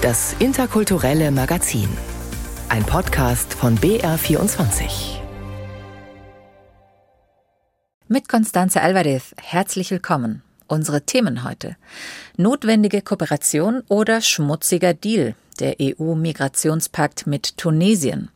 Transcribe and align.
Das 0.00 0.36
interkulturelle 0.38 1.32
Magazin. 1.32 1.88
Ein 2.68 2.84
Podcast 2.84 3.52
von 3.52 3.76
BR24. 3.78 5.18
Mit 8.06 8.28
Constanze 8.28 8.80
Alvarez, 8.80 9.34
herzlich 9.42 9.90
willkommen. 9.90 10.44
Unsere 10.68 11.02
Themen 11.02 11.42
heute. 11.42 11.76
Notwendige 12.36 13.02
Kooperation 13.02 13.82
oder 13.88 14.20
schmutziger 14.20 14.94
Deal, 14.94 15.34
der 15.58 15.74
EU-Migrationspakt 15.82 17.26
mit 17.26 17.56
Tunesien. 17.56 18.30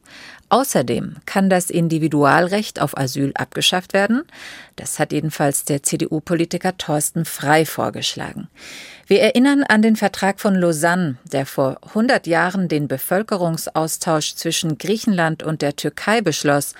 Außerdem 0.53 1.17
kann 1.25 1.49
das 1.49 1.71
Individualrecht 1.71 2.79
auf 2.79 2.99
Asyl 2.99 3.33
abgeschafft 3.35 3.95
werden. 3.95 4.25
Das 4.77 4.99
hat 4.99 5.11
jedenfalls 5.11 5.65
der 5.65 5.83
CDU-Politiker 5.83 6.77
Thorsten 6.77 7.25
Frei 7.25 7.65
vorgeschlagen. 7.65 8.49
Wir 9.07 9.23
erinnern 9.23 9.63
an 9.63 9.81
den 9.81 9.97
Vertrag 9.97 10.41
von 10.41 10.55
Lausanne, 10.55 11.17
der 11.25 11.47
vor 11.47 11.79
100 11.89 12.27
Jahren 12.27 12.69
den 12.69 12.87
Bevölkerungsaustausch 12.87 14.35
zwischen 14.35 14.77
Griechenland 14.77 15.43
und 15.43 15.63
der 15.63 15.75
Türkei 15.75 16.21
beschloss 16.21 16.75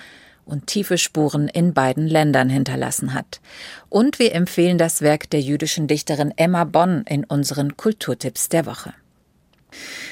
und 0.45 0.67
tiefe 0.67 0.99
Spuren 0.99 1.47
in 1.47 1.73
beiden 1.73 2.05
Ländern 2.05 2.49
hinterlassen 2.49 3.15
hat. 3.15 3.41
Und 3.89 4.19
wir 4.19 4.35
empfehlen 4.35 4.77
das 4.77 5.01
Werk 5.01 5.31
der 5.31 5.41
jüdischen 5.41 5.87
Dichterin 5.87 6.31
Emma 6.35 6.63
Bonn 6.65 7.05
in 7.09 7.23
unseren 7.23 7.75
Kulturtipps 7.75 8.49
der 8.49 8.67
Woche. 8.67 8.93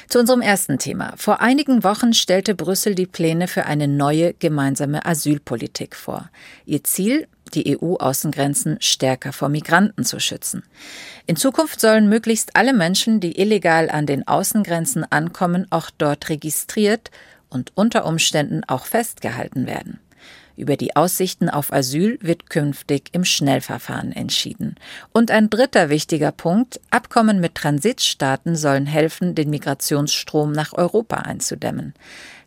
Zu 0.08 0.20
unserem 0.20 0.42
ersten 0.42 0.80
Thema. 0.80 1.14
Vor 1.18 1.42
einigen 1.42 1.84
Wochen 1.84 2.14
stellte 2.14 2.56
Brüssel 2.56 2.96
die 2.96 3.06
Pläne 3.06 3.48
für 3.48 3.66
eine 3.66 3.88
neue 3.88 4.34
gemeinsame 4.34 5.06
Asylpolitik 5.06 5.96
vor. 5.96 6.30
Ihr 6.66 6.84
Ziel, 6.84 7.28
die 7.54 7.78
EU-Außengrenzen 7.78 8.78
stärker 8.82 9.34
vor 9.34 9.50
Migranten 9.50 10.06
zu 10.06 10.20
schützen. 10.20 10.64
In 11.26 11.36
Zukunft 11.36 11.80
sollen 11.80 12.10
möglichst 12.10 12.56
alle 12.56 12.74
Menschen, 12.74 13.20
die 13.20 13.40
illegal 13.40 13.90
an 13.90 14.06
den 14.06 14.28
Außengrenzen 14.28 15.06
ankommen, 15.12 15.68
auch 15.70 15.90
dort 15.98 16.30
registriert 16.30 17.12
und 17.50 17.72
unter 17.76 18.06
Umständen 18.06 18.64
auch 18.66 18.86
festgehalten 18.86 19.68
werden. 19.68 20.00
Über 20.56 20.78
die 20.78 20.96
Aussichten 20.96 21.50
auf 21.50 21.72
Asyl 21.74 22.18
wird 22.22 22.50
künftig 22.50 23.10
im 23.14 23.26
Schnellverfahren 23.26 24.12
entschieden. 24.12 24.76
Und 25.12 25.32
ein 25.32 25.50
dritter 25.50 25.90
wichtiger 25.90 26.32
Punkt, 26.32 26.80
Abkommen 26.90 27.40
mit 27.40 27.56
Transitstaaten 27.56 28.56
sollen 28.56 28.86
helfen, 28.86 29.36
den 29.36 29.50
Migrationsstrom 29.50 30.52
nach 30.52 30.74
Europa 30.74 31.18
einzudämmen. 31.18 31.94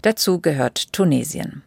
Dazu 0.02 0.40
gehört 0.40 0.92
Tunesien. 0.92 1.62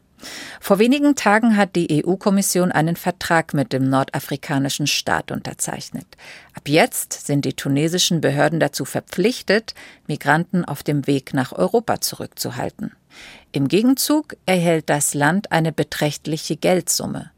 Vor 0.60 0.80
wenigen 0.80 1.16
Tagen 1.16 1.58
hat 1.58 1.76
die 1.76 2.04
EU-Kommission 2.04 2.72
einen 2.72 2.96
Vertrag 2.96 3.54
mit 3.54 3.72
dem 3.72 3.88
nordafrikanischen 3.88 4.88
Staat 4.88 5.32
unterzeichnet. 5.32 6.08
Ab 6.54 6.68
jetzt 6.68 7.28
sind 7.28 7.46
die 7.46 7.54
tunesischen 7.54 8.20
Behörden 8.20 8.60
dazu 8.60 8.84
verpflichtet, 8.84 9.76
Migranten 10.08 10.66
auf 10.66 10.82
dem 10.82 11.06
Weg 11.06 11.34
nach 11.34 11.52
Europa 11.52 12.02
zurückzuhalten. 12.02 12.94
Im 13.52 13.68
Gegenzug 13.68 14.36
erhält 14.46 14.90
das 14.90 15.14
Land 15.14 15.52
eine 15.52 15.72
beträchtliche 15.72 16.56
Geldsumme. 16.56 17.32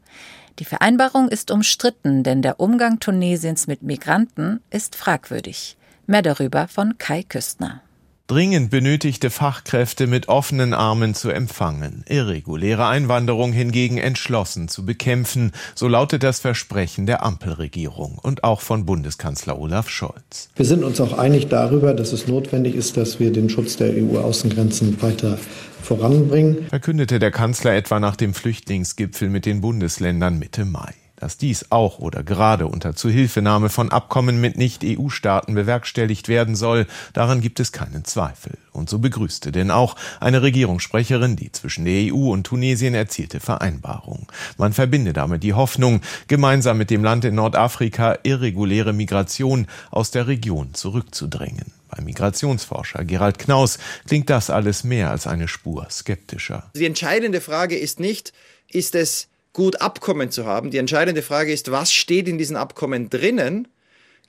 Die 0.58 0.64
Vereinbarung 0.64 1.28
ist 1.28 1.50
umstritten, 1.50 2.22
denn 2.22 2.42
der 2.42 2.60
Umgang 2.60 3.00
Tunesiens 3.00 3.66
mit 3.66 3.82
Migranten 3.82 4.60
ist 4.70 4.96
fragwürdig. 4.96 5.76
Mehr 6.06 6.22
darüber 6.22 6.68
von 6.68 6.98
Kai 6.98 7.22
Küstner 7.22 7.82
dringend 8.30 8.70
benötigte 8.70 9.28
Fachkräfte 9.28 10.06
mit 10.06 10.28
offenen 10.28 10.72
Armen 10.72 11.16
zu 11.16 11.30
empfangen, 11.30 12.04
irreguläre 12.08 12.86
Einwanderung 12.86 13.52
hingegen 13.52 13.98
entschlossen 13.98 14.68
zu 14.68 14.86
bekämpfen, 14.86 15.50
so 15.74 15.88
lautet 15.88 16.22
das 16.22 16.38
Versprechen 16.38 17.06
der 17.06 17.24
Ampelregierung 17.24 18.18
und 18.22 18.44
auch 18.44 18.60
von 18.60 18.86
Bundeskanzler 18.86 19.58
Olaf 19.58 19.88
Scholz. 19.88 20.48
Wir 20.54 20.64
sind 20.64 20.84
uns 20.84 21.00
auch 21.00 21.18
einig 21.18 21.48
darüber, 21.48 21.92
dass 21.92 22.12
es 22.12 22.28
notwendig 22.28 22.76
ist, 22.76 22.96
dass 22.96 23.18
wir 23.18 23.32
den 23.32 23.50
Schutz 23.50 23.76
der 23.76 23.92
EU-Außengrenzen 23.94 25.02
weiter 25.02 25.36
voranbringen, 25.82 26.68
verkündete 26.68 27.18
der 27.18 27.32
Kanzler 27.32 27.74
etwa 27.74 27.98
nach 27.98 28.14
dem 28.14 28.32
Flüchtlingsgipfel 28.32 29.28
mit 29.28 29.44
den 29.44 29.60
Bundesländern 29.60 30.38
Mitte 30.38 30.64
Mai. 30.64 30.94
Dass 31.20 31.36
dies 31.36 31.66
auch 31.70 31.98
oder 31.98 32.22
gerade 32.22 32.66
unter 32.66 32.96
Zuhilfenahme 32.96 33.68
von 33.68 33.92
Abkommen 33.92 34.40
mit 34.40 34.56
Nicht-EU-Staaten 34.56 35.54
bewerkstelligt 35.54 36.28
werden 36.28 36.56
soll, 36.56 36.86
daran 37.12 37.42
gibt 37.42 37.60
es 37.60 37.72
keinen 37.72 38.06
Zweifel. 38.06 38.56
Und 38.72 38.88
so 38.88 38.98
begrüßte 38.98 39.52
denn 39.52 39.70
auch 39.70 39.96
eine 40.18 40.40
Regierungssprecherin 40.40 41.36
die 41.36 41.52
zwischen 41.52 41.84
der 41.84 42.14
EU 42.14 42.30
und 42.30 42.44
Tunesien 42.44 42.94
erzielte 42.94 43.38
Vereinbarung. 43.38 44.28
Man 44.56 44.72
verbinde 44.72 45.12
damit 45.12 45.42
die 45.42 45.52
Hoffnung, 45.52 46.00
gemeinsam 46.26 46.78
mit 46.78 46.88
dem 46.88 47.04
Land 47.04 47.26
in 47.26 47.34
Nordafrika 47.34 48.16
irreguläre 48.22 48.94
Migration 48.94 49.66
aus 49.90 50.10
der 50.10 50.26
Region 50.26 50.72
zurückzudrängen. 50.72 51.72
Beim 51.90 52.06
Migrationsforscher 52.06 53.04
Gerald 53.04 53.38
Knaus 53.38 53.78
klingt 54.06 54.30
das 54.30 54.48
alles 54.48 54.84
mehr 54.84 55.10
als 55.10 55.26
eine 55.26 55.48
Spur 55.48 55.86
skeptischer. 55.90 56.70
Die 56.74 56.86
entscheidende 56.86 57.42
Frage 57.42 57.76
ist 57.76 58.00
nicht, 58.00 58.32
ist 58.68 58.94
es 58.94 59.29
gut 59.52 59.80
Abkommen 59.80 60.30
zu 60.30 60.46
haben. 60.46 60.70
Die 60.70 60.78
entscheidende 60.78 61.22
Frage 61.22 61.52
ist, 61.52 61.70
was 61.70 61.92
steht 61.92 62.28
in 62.28 62.38
diesen 62.38 62.56
Abkommen 62.56 63.10
drinnen? 63.10 63.68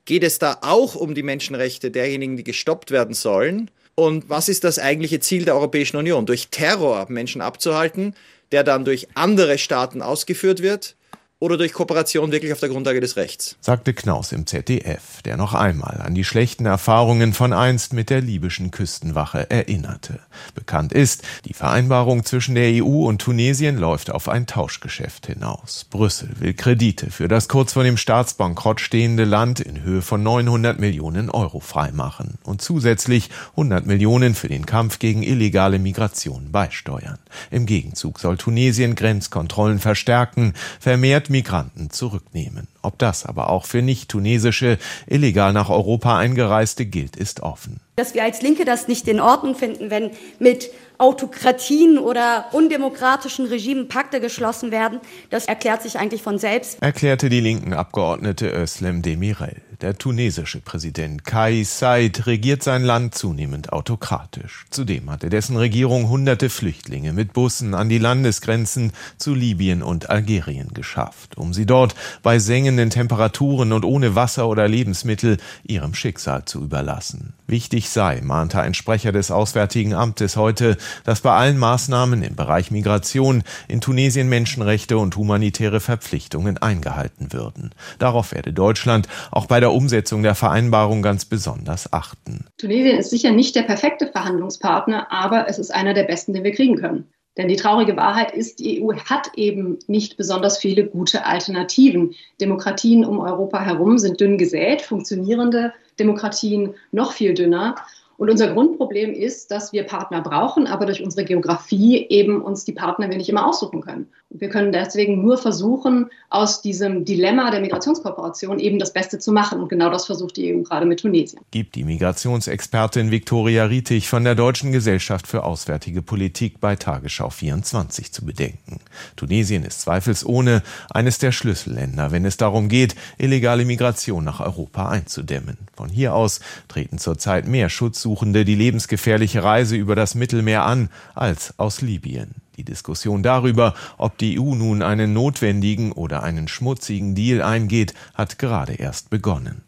Geht 0.06 0.24
es 0.24 0.40
da 0.40 0.58
auch 0.62 0.96
um 0.96 1.14
die 1.14 1.24
Menschenrechte 1.24 1.92
derjenigen, 1.92 2.38
die 2.38 2.44
gestoppt 2.44 2.92
werden 2.92 3.14
sollen? 3.14 3.70
Und 3.96 4.30
was 4.30 4.50
ist 4.50 4.64
das 4.64 4.80
eigentliche 4.80 5.20
Ziel 5.20 5.46
der 5.46 5.56
Europäischen 5.56 5.98
Union? 5.98 6.26
Durch 6.26 6.48
Terror 6.50 7.06
Menschen 7.10 7.42
abzuhalten, 7.42 8.16
der 8.52 8.64
dann 8.64 8.86
durch 8.86 9.08
andere 9.14 9.58
Staaten 9.58 10.02
ausgeführt 10.02 10.62
wird? 10.62 10.96
Oder 11.42 11.58
durch 11.58 11.74
Kooperation 11.74 12.32
wirklich 12.32 12.54
auf 12.54 12.60
der 12.60 12.70
Grundlage 12.70 13.02
des 13.02 13.18
Rechts. 13.18 13.58
Sagte 13.62 13.96
Knaus 13.96 14.32
im 14.32 14.46
ZDF, 14.46 15.24
der 15.26 15.38
noch 15.38 15.56
einmal 15.56 16.00
an 16.00 16.14
die 16.14 16.24
schlechten 16.24 16.68
Erfahrungen 16.68 17.34
von 17.34 17.52
einst 17.52 17.94
mit 17.94 18.12
der 18.12 18.22
libyschen 18.22 18.70
Küstenwache 18.70 19.50
erinnerte. 19.50 20.20
Bekannt 20.54 20.94
ist, 20.94 21.24
die 21.46 21.56
Vereinbarung 21.56 22.26
zwischen 22.26 22.54
der 22.54 22.84
EU 22.84 23.08
und 23.08 23.24
Tunesien 23.24 23.78
läuft 23.78 24.12
auf 24.12 24.30
ein 24.30 24.46
Tauschgeschäft 24.46 25.26
hinaus. 25.26 25.88
Brüssel 25.90 26.30
will 26.40 26.54
Kredite 26.54 27.10
für 27.10 27.28
das 27.28 27.48
kurz 27.48 27.74
vor 27.74 27.84
dem 27.84 27.98
Staatsbankrott 27.98 28.80
stehende 28.80 29.26
Land 29.26 29.60
in 29.60 29.82
Höhe 29.82 30.04
von 30.04 30.22
900 30.22 30.80
Millionen 30.80 31.32
Euro 31.32 31.60
freimachen 31.60 32.38
und 32.44 32.62
zusätzlich 32.62 33.32
100 33.52 33.88
Millionen 33.88 34.36
für 34.36 34.48
den 34.48 34.68
Kampf 34.68 35.00
gegen 35.00 35.24
illegale 35.24 35.80
Migration 35.80 36.52
beisteuern. 36.52 37.18
Im 37.50 37.66
Gegenzug 37.66 38.20
soll 38.20 38.38
Tunesien 38.38 38.94
Grenzkontrollen 38.94 39.80
verstärken, 39.80 40.54
vermehrt 40.80 41.31
Migranten 41.32 41.90
zurücknehmen. 41.90 42.68
Ob 42.82 43.00
das 43.00 43.26
aber 43.26 43.50
auch 43.50 43.66
für 43.66 43.82
nicht-tunesische, 43.82 44.78
illegal 45.08 45.54
nach 45.54 45.70
Europa 45.70 46.18
eingereiste 46.18 46.86
gilt, 46.86 47.16
ist 47.16 47.42
offen. 47.42 47.80
Dass 47.96 48.14
wir 48.14 48.24
als 48.24 48.42
Linke 48.42 48.66
das 48.66 48.88
nicht 48.88 49.08
in 49.08 49.20
Ordnung 49.20 49.56
finden, 49.56 49.90
wenn 49.90 50.12
mit 50.40 50.70
Autokratien 50.98 51.98
oder 51.98 52.46
undemokratischen 52.52 53.48
Regimen 53.48 53.88
Pakte 53.88 54.22
geschlossen 54.22 54.70
werden, 54.72 55.00
das 55.32 55.46
erklärt 55.46 55.82
sich 55.82 55.98
eigentlich 55.98 56.22
von 56.22 56.38
selbst. 56.38 56.82
Erklärte 56.82 57.30
die 57.30 57.40
linken 57.40 57.74
Abgeordnete 57.74 58.52
Özlem 58.52 59.02
Demirel. 59.02 59.62
Der 59.82 59.98
tunesische 59.98 60.62
Präsident 60.62 61.26
Kais 61.26 61.80
Said 61.80 62.28
regiert 62.28 62.62
sein 62.62 62.84
Land 62.84 63.16
zunehmend 63.16 63.74
autokratisch. 63.74 64.68
Zudem 64.70 65.10
hatte 65.10 65.32
dessen 65.32 65.58
Regierung 65.58 66.08
hunderte 66.08 66.52
Flüchtlinge 66.52 67.14
mit 67.14 67.34
Bussen 67.34 67.74
an 67.74 67.90
die 67.90 67.98
Landesgrenzen 67.98 68.92
zu 69.18 69.34
Libyen 69.34 69.82
und 69.82 70.12
Algerien 70.12 70.76
geschafft, 70.76 71.36
um 71.36 71.52
sie 71.56 71.66
dort 71.66 71.96
bei 72.22 72.38
sengenden 72.38 72.92
Temperaturen 72.92 73.72
und 73.74 73.84
ohne 73.84 74.14
Wasser 74.14 74.48
oder 74.48 74.68
Lebensmittel 74.68 75.38
ihrem 75.64 75.96
Schicksal 75.96 76.46
zu 76.46 76.62
überlassen. 76.62 77.34
Wichtig 77.48 77.90
sei, 77.90 78.22
mahnte 78.22 78.62
ein 78.62 78.76
Sprecher 78.76 79.12
des 79.12 79.32
Auswärtigen 79.32 79.96
Amtes 79.96 80.38
heute, 80.38 80.78
dass 81.06 81.22
bei 81.22 81.36
allen 81.36 81.58
Maßnahmen 81.58 82.22
im 82.22 82.36
Bereich 82.36 82.70
Migration 82.70 83.44
in 83.68 83.82
Tunesien 83.82 84.30
Menschenrechte 84.30 85.00
und 85.00 85.16
humanitäre 85.16 85.80
Verpflichtungen 85.80 86.60
eingehalten 86.60 87.34
würden. 87.34 87.72
Darauf 87.98 88.32
werde 88.32 88.54
Deutschland 88.54 89.08
auch 89.32 89.48
bei 89.48 89.60
der 89.60 89.71
der 89.72 89.78
Umsetzung 89.78 90.22
der 90.22 90.36
Vereinbarung 90.36 91.02
ganz 91.02 91.24
besonders 91.24 91.94
achten. 91.94 92.46
Tunesien 92.58 92.98
ist 92.98 93.10
sicher 93.10 93.32
nicht 93.32 93.56
der 93.56 93.62
perfekte 93.62 94.08
Verhandlungspartner, 94.08 95.10
aber 95.10 95.48
es 95.48 95.60
ist 95.60 95.74
einer 95.74 95.94
der 95.94 96.04
besten, 96.04 96.34
den 96.34 96.44
wir 96.44 96.52
kriegen 96.52 96.76
können. 96.76 97.08
Denn 97.38 97.48
die 97.48 97.56
traurige 97.56 97.96
Wahrheit 97.96 98.34
ist, 98.34 98.60
die 98.60 98.84
EU 98.84 98.94
hat 98.94 99.32
eben 99.38 99.80
nicht 99.88 100.18
besonders 100.18 100.58
viele 100.58 100.86
gute 100.86 101.26
Alternativen. 101.26 102.14
Demokratien 102.42 103.06
um 103.06 103.20
Europa 103.20 103.62
herum 103.62 103.98
sind 103.98 104.20
dünn 104.20 104.38
gesät, 104.38 104.82
funktionierende 104.82 105.72
Demokratien 105.98 106.74
noch 106.92 107.14
viel 107.14 107.34
dünner. 107.34 107.76
Und 108.22 108.30
unser 108.30 108.54
Grundproblem 108.54 109.14
ist, 109.14 109.50
dass 109.50 109.74
wir 109.74 109.82
Partner 109.82 110.22
brauchen, 110.22 110.68
aber 110.68 110.86
durch 110.86 111.02
unsere 111.02 111.26
Geografie 111.26 112.06
eben 112.08 112.40
uns 112.40 112.64
die 112.64 112.72
Partner 112.72 113.10
wir 113.10 113.18
nicht 113.18 113.30
immer 113.30 113.48
aussuchen 113.48 113.82
können. 113.82 114.10
Und 114.30 114.42
wir 114.42 114.50
können 114.50 114.72
deswegen 114.72 115.24
nur 115.24 115.40
versuchen, 115.40 116.12
aus 116.30 116.62
diesem 116.62 117.04
Dilemma 117.04 117.50
der 117.50 117.62
Migrationskooperation 117.62 118.60
eben 118.60 118.78
das 118.78 118.94
Beste 118.94 119.18
zu 119.18 119.32
machen. 119.32 119.60
Und 119.60 119.70
genau 119.70 119.90
das 119.90 120.06
versucht 120.06 120.38
die 120.38 120.54
EU 120.54 120.62
gerade 120.62 120.86
mit 120.86 121.00
Tunesien. 121.00 121.42
Gibt 121.50 121.74
die 121.74 121.84
Migrationsexpertin 121.84 123.10
Viktoria 123.10 123.66
Rietig 123.66 124.08
von 124.08 124.24
der 124.24 124.36
Deutschen 124.36 124.72
Gesellschaft 124.72 125.26
für 125.26 125.44
Auswärtige 125.44 126.04
Politik 126.04 126.60
bei 126.60 126.76
Tagesschau 126.76 127.32
24 127.32 128.14
zu 128.14 128.24
bedenken. 128.24 128.82
Tunesien 129.16 129.66
ist 129.66 129.82
zweifelsohne 129.82 130.62
eines 130.92 131.18
der 131.18 131.32
Schlüsselländer, 131.32 132.12
wenn 132.12 132.26
es 132.26 132.38
darum 132.38 132.70
geht, 132.70 132.94
illegale 133.18 133.66
Migration 133.66 134.24
nach 134.24 134.42
Europa 134.42 134.90
einzudämmen. 134.90 135.58
Von 135.76 135.90
hier 135.90 136.14
aus 136.14 136.40
treten 136.68 137.00
zurzeit 137.00 137.48
mehr 137.48 137.70
Schutzsuchende 138.12 138.44
die 138.44 138.56
lebensgefährliche 138.56 139.42
Reise 139.42 139.78
über 139.78 139.96
das 139.96 140.16
Mittelmeer 140.16 140.66
an 140.66 140.90
als 141.16 141.58
aus 141.58 141.82
Libyen. 141.82 142.36
Die 142.58 142.66
Diskussion 142.66 143.24
darüber, 143.24 143.74
ob 143.98 144.18
die 144.18 144.38
EU 144.38 144.54
nun 144.54 144.82
einen 144.82 145.14
notwendigen 145.14 145.94
oder 145.94 146.22
einen 146.22 146.50
schmutzigen 146.50 147.16
Deal 147.16 147.42
eingeht, 147.42 147.94
hat 148.14 148.38
gerade 148.38 148.74
erst 148.74 149.10
begonnen. 149.10 149.64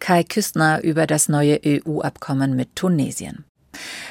Kai 0.00 0.24
Küstner 0.24 0.82
über 0.82 1.06
das 1.06 1.28
neue 1.28 1.60
EU-Abkommen 1.64 2.56
mit 2.56 2.74
Tunesien. 2.74 3.44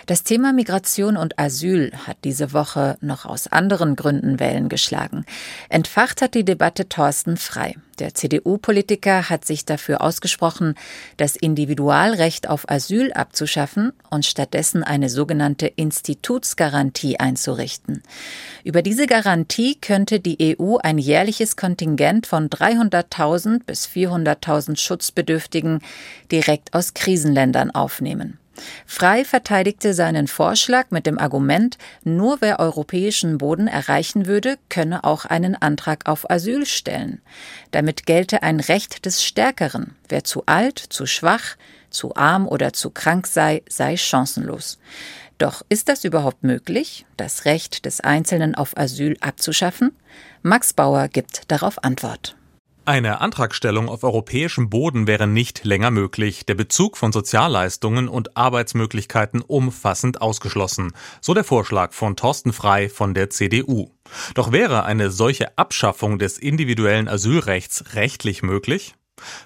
Das 0.05 0.23
Thema 0.23 0.53
Migration 0.53 1.17
und 1.17 1.39
Asyl 1.39 1.91
hat 2.05 2.17
diese 2.23 2.53
Woche 2.53 2.97
noch 3.01 3.25
aus 3.25 3.47
anderen 3.47 3.95
Gründen 3.95 4.39
Wellen 4.39 4.69
geschlagen. 4.69 5.25
Entfacht 5.69 6.21
hat 6.21 6.33
die 6.35 6.45
Debatte 6.45 6.89
Thorsten 6.89 7.37
Frei. 7.37 7.75
Der 7.99 8.13
CDU-Politiker 8.13 9.29
hat 9.29 9.45
sich 9.45 9.63
dafür 9.63 10.01
ausgesprochen, 10.01 10.75
das 11.15 11.35
Individualrecht 11.37 12.49
auf 12.49 12.69
Asyl 12.69 13.13
abzuschaffen 13.13 13.93
und 14.09 14.25
stattdessen 14.25 14.83
eine 14.83 15.09
sogenannte 15.09 15.67
Institutsgarantie 15.67 17.19
einzurichten. 17.19 18.03
Über 18.65 18.81
diese 18.81 19.07
Garantie 19.07 19.75
könnte 19.75 20.19
die 20.19 20.57
EU 20.59 20.77
ein 20.77 20.97
jährliches 20.97 21.55
Kontingent 21.55 22.27
von 22.27 22.49
300.000 22.49 23.63
bis 23.65 23.87
400.000 23.87 24.77
Schutzbedürftigen 24.77 25.79
direkt 26.31 26.73
aus 26.73 26.93
Krisenländern 26.93 27.71
aufnehmen. 27.71 28.39
Frei 28.85 29.25
verteidigte 29.25 29.93
seinen 29.93 30.27
Vorschlag 30.27 30.91
mit 30.91 31.05
dem 31.05 31.19
Argument, 31.19 31.77
nur 32.03 32.41
wer 32.41 32.59
europäischen 32.59 33.37
Boden 33.37 33.67
erreichen 33.67 34.25
würde, 34.25 34.57
könne 34.69 35.03
auch 35.03 35.25
einen 35.25 35.55
Antrag 35.55 36.07
auf 36.07 36.29
Asyl 36.29 36.65
stellen. 36.65 37.21
Damit 37.71 38.05
gelte 38.05 38.43
ein 38.43 38.59
Recht 38.59 39.05
des 39.05 39.23
Stärkeren. 39.23 39.95
Wer 40.09 40.23
zu 40.23 40.43
alt, 40.45 40.79
zu 40.79 41.05
schwach, 41.05 41.55
zu 41.89 42.15
arm 42.15 42.47
oder 42.47 42.73
zu 42.73 42.89
krank 42.89 43.27
sei, 43.27 43.63
sei 43.69 43.97
chancenlos. 43.97 44.79
Doch 45.37 45.63
ist 45.67 45.89
das 45.89 46.05
überhaupt 46.05 46.43
möglich, 46.43 47.05
das 47.17 47.45
Recht 47.45 47.85
des 47.85 47.99
Einzelnen 47.99 48.55
auf 48.55 48.77
Asyl 48.77 49.17
abzuschaffen? 49.19 49.91
Max 50.43 50.73
Bauer 50.73 51.07
gibt 51.09 51.51
darauf 51.51 51.83
Antwort. 51.83 52.35
Eine 52.87 53.19
Antragstellung 53.19 53.89
auf 53.89 54.03
europäischem 54.03 54.69
Boden 54.69 55.07
wäre 55.07 55.25
nicht 55.25 55.65
länger 55.65 55.89
möglich, 55.89 56.45
der 56.45 56.53
Bezug 56.53 56.97
von 56.97 57.11
Sozialleistungen 57.11 58.07
und 58.07 58.37
Arbeitsmöglichkeiten 58.37 59.41
umfassend 59.41 60.21
ausgeschlossen, 60.21 60.93
so 61.19 61.33
der 61.33 61.43
Vorschlag 61.43 61.93
von 61.93 62.15
Thorsten 62.15 62.53
Frei 62.53 62.87
von 62.87 63.15
der 63.15 63.31
CDU. 63.31 63.89
Doch 64.35 64.51
wäre 64.51 64.83
eine 64.83 65.09
solche 65.09 65.57
Abschaffung 65.57 66.19
des 66.19 66.37
individuellen 66.37 67.07
Asylrechts 67.07 67.95
rechtlich 67.95 68.43
möglich? 68.43 68.93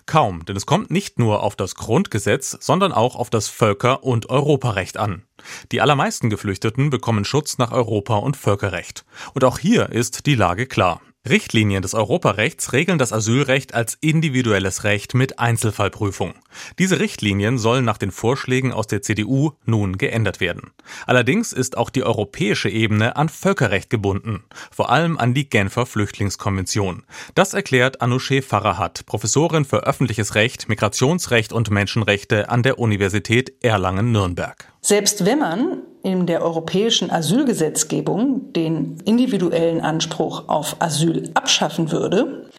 Kaum, 0.06 0.44
denn 0.44 0.58
es 0.58 0.66
kommt 0.66 0.92
nicht 0.92 1.18
nur 1.18 1.42
auf 1.42 1.56
das 1.56 1.76
Grundgesetz, 1.76 2.58
sondern 2.60 2.92
auch 2.92 3.16
auf 3.16 3.30
das 3.30 3.48
Völker- 3.48 4.04
und 4.04 4.30
Europarecht 4.30 4.98
an. 4.98 5.24
Die 5.72 5.80
allermeisten 5.80 6.30
Geflüchteten 6.30 6.90
bekommen 6.90 7.24
Schutz 7.24 7.58
nach 7.58 7.72
Europa- 7.72 8.18
und 8.18 8.36
Völkerrecht. 8.36 9.06
Und 9.34 9.46
auch 9.46 9.60
hier 9.60 9.90
ist 9.94 10.26
die 10.26 10.36
Lage 10.36 10.66
klar. 10.66 11.00
Richtlinien 11.28 11.82
des 11.82 11.96
Europarechts 11.96 12.72
regeln 12.72 12.98
das 12.98 13.12
Asylrecht 13.12 13.74
als 13.74 13.98
individuelles 14.00 14.86
Recht 14.86 15.16
mit 15.16 15.38
Einzelfallprüfung. 15.38 16.34
Diese 16.80 17.00
Richtlinien 17.00 17.58
sollen 17.58 17.84
nach 17.84 17.98
den 17.98 18.12
Vorschlägen 18.12 18.72
aus 18.72 18.88
der 18.88 19.02
CDU 19.02 19.52
nun 19.66 19.98
geändert 19.98 20.40
werden. 20.40 20.72
Allerdings 21.06 21.52
ist 21.52 21.78
auch 21.78 21.90
die 21.90 22.04
europäische 22.04 22.70
Ebene 22.70 23.18
an 23.18 23.28
Völkerrecht 23.28 23.90
gebunden, 23.90 24.44
vor 24.72 24.92
allem 24.92 25.18
an 25.18 25.34
die 25.34 25.50
Genfer 25.50 25.86
Flüchtlingskonvention. 25.86 27.04
Das 27.36 27.54
erklärt 27.54 28.02
Anousheh 28.02 28.42
Farahat, 28.42 29.06
Professorin 29.06 29.66
für 29.66 29.86
öffentliches 29.86 30.36
Recht, 30.36 30.70
Migrationsrecht 30.70 31.52
und 31.52 31.70
Menschenrechte 31.70 32.50
an 32.50 32.64
der 32.64 32.80
Universität 32.80 33.54
Erlangen-Nürnberg. 33.62 34.72
Selbst 34.82 35.26
wenn 35.26 35.40
man 35.40 35.82
in 36.04 36.26
der 36.26 36.44
europäischen 36.44 37.12
Asylgesetzgebung 37.12 38.54
den 38.54 38.98
individuellen 39.06 39.82
Anspruch 39.82 40.48
auf 40.48 40.78
Asyl 40.80 41.30
abschaffen 41.34 41.92
würde, 41.92 42.50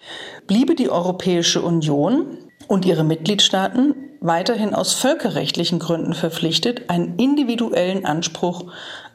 bliebe 0.46 0.74
die 0.74 0.90
Europäische 0.90 1.62
Union 1.62 2.38
und 2.68 2.84
ihre 2.84 3.04
Mitgliedstaaten 3.04 3.94
weiterhin 4.20 4.74
aus 4.74 4.92
völkerrechtlichen 4.92 5.78
Gründen 5.78 6.12
verpflichtet, 6.12 6.90
einen 6.90 7.16
individuellen 7.16 8.04
Anspruch 8.04 8.66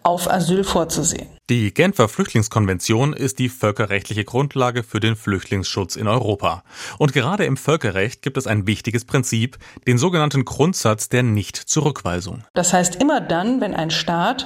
auf 0.06 0.30
Asyl 0.30 0.64
vorzusehen. 0.64 1.28
Die 1.50 1.74
Genfer 1.74 2.08
Flüchtlingskonvention 2.08 3.14
ist 3.14 3.40
die 3.40 3.50
völkerrechtliche 3.50 4.24
Grundlage 4.24 4.84
für 4.84 5.00
den 5.00 5.16
Flüchtlingsschutz 5.16 5.96
in 5.96 6.08
Europa. 6.08 6.64
Und 7.00 7.12
gerade 7.12 7.46
im 7.46 7.58
Völkerrecht 7.58 8.22
gibt 8.22 8.38
es 8.38 8.46
ein 8.46 8.68
wichtiges 8.68 9.04
Prinzip, 9.04 9.58
den 9.88 9.98
sogenannten 9.98 10.46
Grundsatz 10.46 11.10
der 11.10 11.24
Nichtzurückweisung. 11.24 12.44
Das 12.54 12.72
heißt, 12.72 13.02
immer 13.02 13.20
dann, 13.20 13.62
wenn 13.62 13.74
ein 13.74 13.90
Staat 13.90 14.46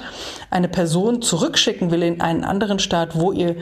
eine 0.49 0.69
Person 0.69 1.21
zurückschicken 1.21 1.91
will 1.91 2.03
in 2.03 2.21
einen 2.21 2.45
anderen 2.45 2.79
Staat, 2.79 3.15
wo 3.15 3.33
ihr 3.33 3.57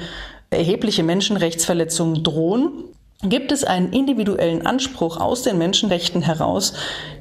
erhebliche 0.51 1.03
Menschenrechtsverletzungen 1.03 2.23
drohen, 2.23 2.85
gibt 3.23 3.51
es 3.51 3.63
einen 3.63 3.91
individuellen 3.91 4.65
Anspruch 4.65 5.17
aus 5.17 5.41
den 5.43 5.57
Menschenrechten 5.57 6.21
heraus, 6.21 6.73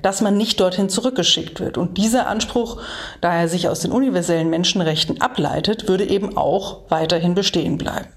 dass 0.02 0.20
man 0.20 0.36
nicht 0.36 0.60
dorthin 0.60 0.88
zurückgeschickt 0.88 1.60
wird. 1.60 1.78
Und 1.78 1.96
dieser 1.96 2.26
Anspruch, 2.26 2.82
da 3.20 3.34
er 3.34 3.48
sich 3.48 3.68
aus 3.68 3.80
den 3.80 3.92
universellen 3.92 4.50
Menschenrechten 4.50 5.20
ableitet, 5.20 5.88
würde 5.88 6.08
eben 6.08 6.36
auch 6.36 6.82
weiterhin 6.90 7.34
bestehen 7.34 7.78
bleiben. 7.78 8.08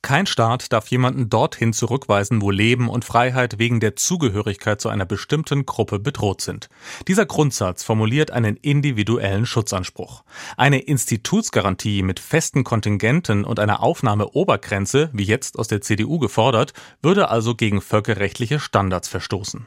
Kein 0.00 0.26
Staat 0.26 0.72
darf 0.72 0.86
jemanden 0.88 1.28
dorthin 1.28 1.72
zurückweisen, 1.72 2.40
wo 2.40 2.52
Leben 2.52 2.88
und 2.88 3.04
Freiheit 3.04 3.58
wegen 3.58 3.80
der 3.80 3.96
Zugehörigkeit 3.96 4.80
zu 4.80 4.88
einer 4.88 5.04
bestimmten 5.04 5.66
Gruppe 5.66 5.98
bedroht 5.98 6.40
sind. 6.40 6.68
Dieser 7.08 7.26
Grundsatz 7.26 7.82
formuliert 7.82 8.30
einen 8.30 8.56
individuellen 8.56 9.44
Schutzanspruch. 9.44 10.22
Eine 10.56 10.78
Institutsgarantie 10.78 12.02
mit 12.02 12.20
festen 12.20 12.62
Kontingenten 12.62 13.44
und 13.44 13.58
einer 13.58 13.82
Aufnahmeobergrenze, 13.82 15.10
wie 15.12 15.24
jetzt 15.24 15.58
aus 15.58 15.66
der 15.66 15.80
CDU 15.80 16.20
gefordert, 16.20 16.74
würde 17.02 17.28
also 17.28 17.56
gegen 17.56 17.80
völkerrechtliche 17.80 18.60
Standards 18.60 19.08
verstoßen. 19.08 19.66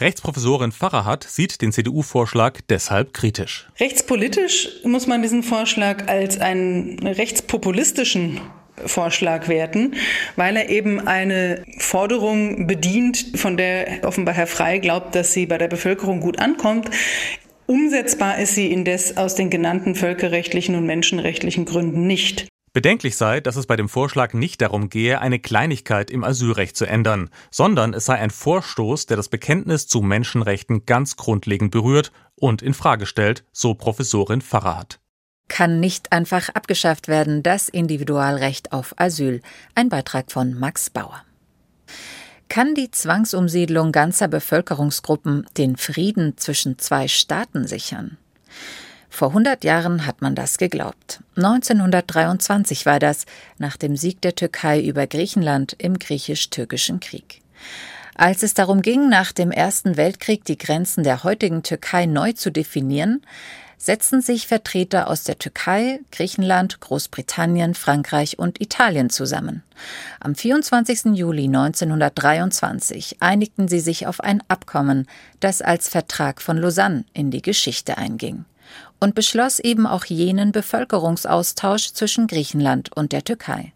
Rechtsprofessorin 0.00 0.72
Farrahat 0.72 1.22
sieht 1.22 1.62
den 1.62 1.72
CDU-Vorschlag 1.72 2.60
deshalb 2.68 3.14
kritisch. 3.14 3.68
Rechtspolitisch 3.78 4.68
muss 4.84 5.06
man 5.06 5.22
diesen 5.22 5.44
Vorschlag 5.44 6.08
als 6.08 6.40
einen 6.40 6.98
rechtspopulistischen 7.06 8.40
Vorschlag 8.86 9.48
werten, 9.48 9.94
weil 10.36 10.56
er 10.56 10.68
eben 10.68 11.06
eine 11.06 11.64
Forderung 11.78 12.66
bedient, 12.66 13.32
von 13.34 13.56
der 13.56 14.00
offenbar 14.02 14.34
Herr 14.34 14.46
Frei 14.46 14.78
glaubt, 14.78 15.14
dass 15.14 15.32
sie 15.32 15.46
bei 15.46 15.58
der 15.58 15.68
Bevölkerung 15.68 16.20
gut 16.20 16.38
ankommt. 16.38 16.90
Umsetzbar 17.66 18.38
ist 18.38 18.54
sie 18.54 18.72
indes 18.72 19.16
aus 19.16 19.34
den 19.34 19.50
genannten 19.50 19.94
völkerrechtlichen 19.94 20.74
und 20.74 20.86
menschenrechtlichen 20.86 21.64
Gründen 21.66 22.06
nicht. 22.06 22.48
Bedenklich 22.72 23.16
sei, 23.16 23.40
dass 23.40 23.56
es 23.56 23.66
bei 23.66 23.76
dem 23.76 23.88
Vorschlag 23.88 24.34
nicht 24.34 24.60
darum 24.60 24.88
gehe, 24.88 25.20
eine 25.20 25.38
Kleinigkeit 25.38 26.10
im 26.10 26.22
Asylrecht 26.22 26.76
zu 26.76 26.84
ändern, 26.84 27.30
sondern 27.50 27.92
es 27.92 28.04
sei 28.04 28.14
ein 28.14 28.30
Vorstoß, 28.30 29.06
der 29.06 29.16
das 29.16 29.28
Bekenntnis 29.28 29.86
zu 29.86 30.00
Menschenrechten 30.00 30.86
ganz 30.86 31.16
grundlegend 31.16 31.70
berührt 31.70 32.12
und 32.36 32.62
in 32.62 32.74
Frage 32.74 33.06
stellt, 33.06 33.44
so 33.52 33.74
Professorin 33.74 34.42
Farrahat 34.42 35.00
kann 35.48 35.80
nicht 35.80 36.12
einfach 36.12 36.50
abgeschafft 36.50 37.08
werden, 37.08 37.42
das 37.42 37.68
Individualrecht 37.68 38.72
auf 38.72 38.94
Asyl. 38.98 39.42
Ein 39.74 39.88
Beitrag 39.88 40.30
von 40.30 40.54
Max 40.54 40.90
Bauer. 40.90 41.22
Kann 42.48 42.74
die 42.74 42.90
Zwangsumsiedlung 42.90 43.92
ganzer 43.92 44.28
Bevölkerungsgruppen 44.28 45.46
den 45.56 45.76
Frieden 45.76 46.36
zwischen 46.38 46.78
zwei 46.78 47.08
Staaten 47.08 47.66
sichern? 47.66 48.16
Vor 49.10 49.28
100 49.28 49.64
Jahren 49.64 50.06
hat 50.06 50.22
man 50.22 50.34
das 50.34 50.58
geglaubt. 50.58 51.22
1923 51.36 52.86
war 52.86 52.98
das, 52.98 53.26
nach 53.58 53.76
dem 53.76 53.96
Sieg 53.96 54.20
der 54.22 54.34
Türkei 54.34 54.80
über 54.80 55.06
Griechenland 55.06 55.74
im 55.78 55.98
griechisch-türkischen 55.98 57.00
Krieg. 57.00 57.42
Als 58.14 58.42
es 58.42 58.54
darum 58.54 58.82
ging, 58.82 59.08
nach 59.08 59.32
dem 59.32 59.50
Ersten 59.50 59.96
Weltkrieg 59.96 60.44
die 60.44 60.58
Grenzen 60.58 61.04
der 61.04 61.24
heutigen 61.24 61.62
Türkei 61.62 62.06
neu 62.06 62.32
zu 62.32 62.50
definieren, 62.50 63.22
setzen 63.78 64.20
sich 64.20 64.46
Vertreter 64.46 65.08
aus 65.08 65.22
der 65.22 65.38
Türkei, 65.38 66.00
Griechenland, 66.10 66.80
Großbritannien, 66.80 67.74
Frankreich 67.74 68.38
und 68.38 68.60
Italien 68.60 69.08
zusammen. 69.08 69.62
Am 70.20 70.34
24. 70.34 71.16
Juli 71.16 71.44
1923 71.44 73.18
einigten 73.20 73.68
sie 73.68 73.80
sich 73.80 74.06
auf 74.06 74.20
ein 74.20 74.42
Abkommen, 74.48 75.06
das 75.40 75.62
als 75.62 75.88
Vertrag 75.88 76.42
von 76.42 76.58
Lausanne 76.58 77.04
in 77.14 77.30
die 77.30 77.42
Geschichte 77.42 77.96
einging 77.96 78.44
und 79.00 79.14
beschloss 79.14 79.58
eben 79.60 79.86
auch 79.86 80.04
jenen 80.04 80.52
Bevölkerungsaustausch 80.52 81.92
zwischen 81.92 82.26
Griechenland 82.26 82.94
und 82.94 83.12
der 83.12 83.24
Türkei. 83.24 83.72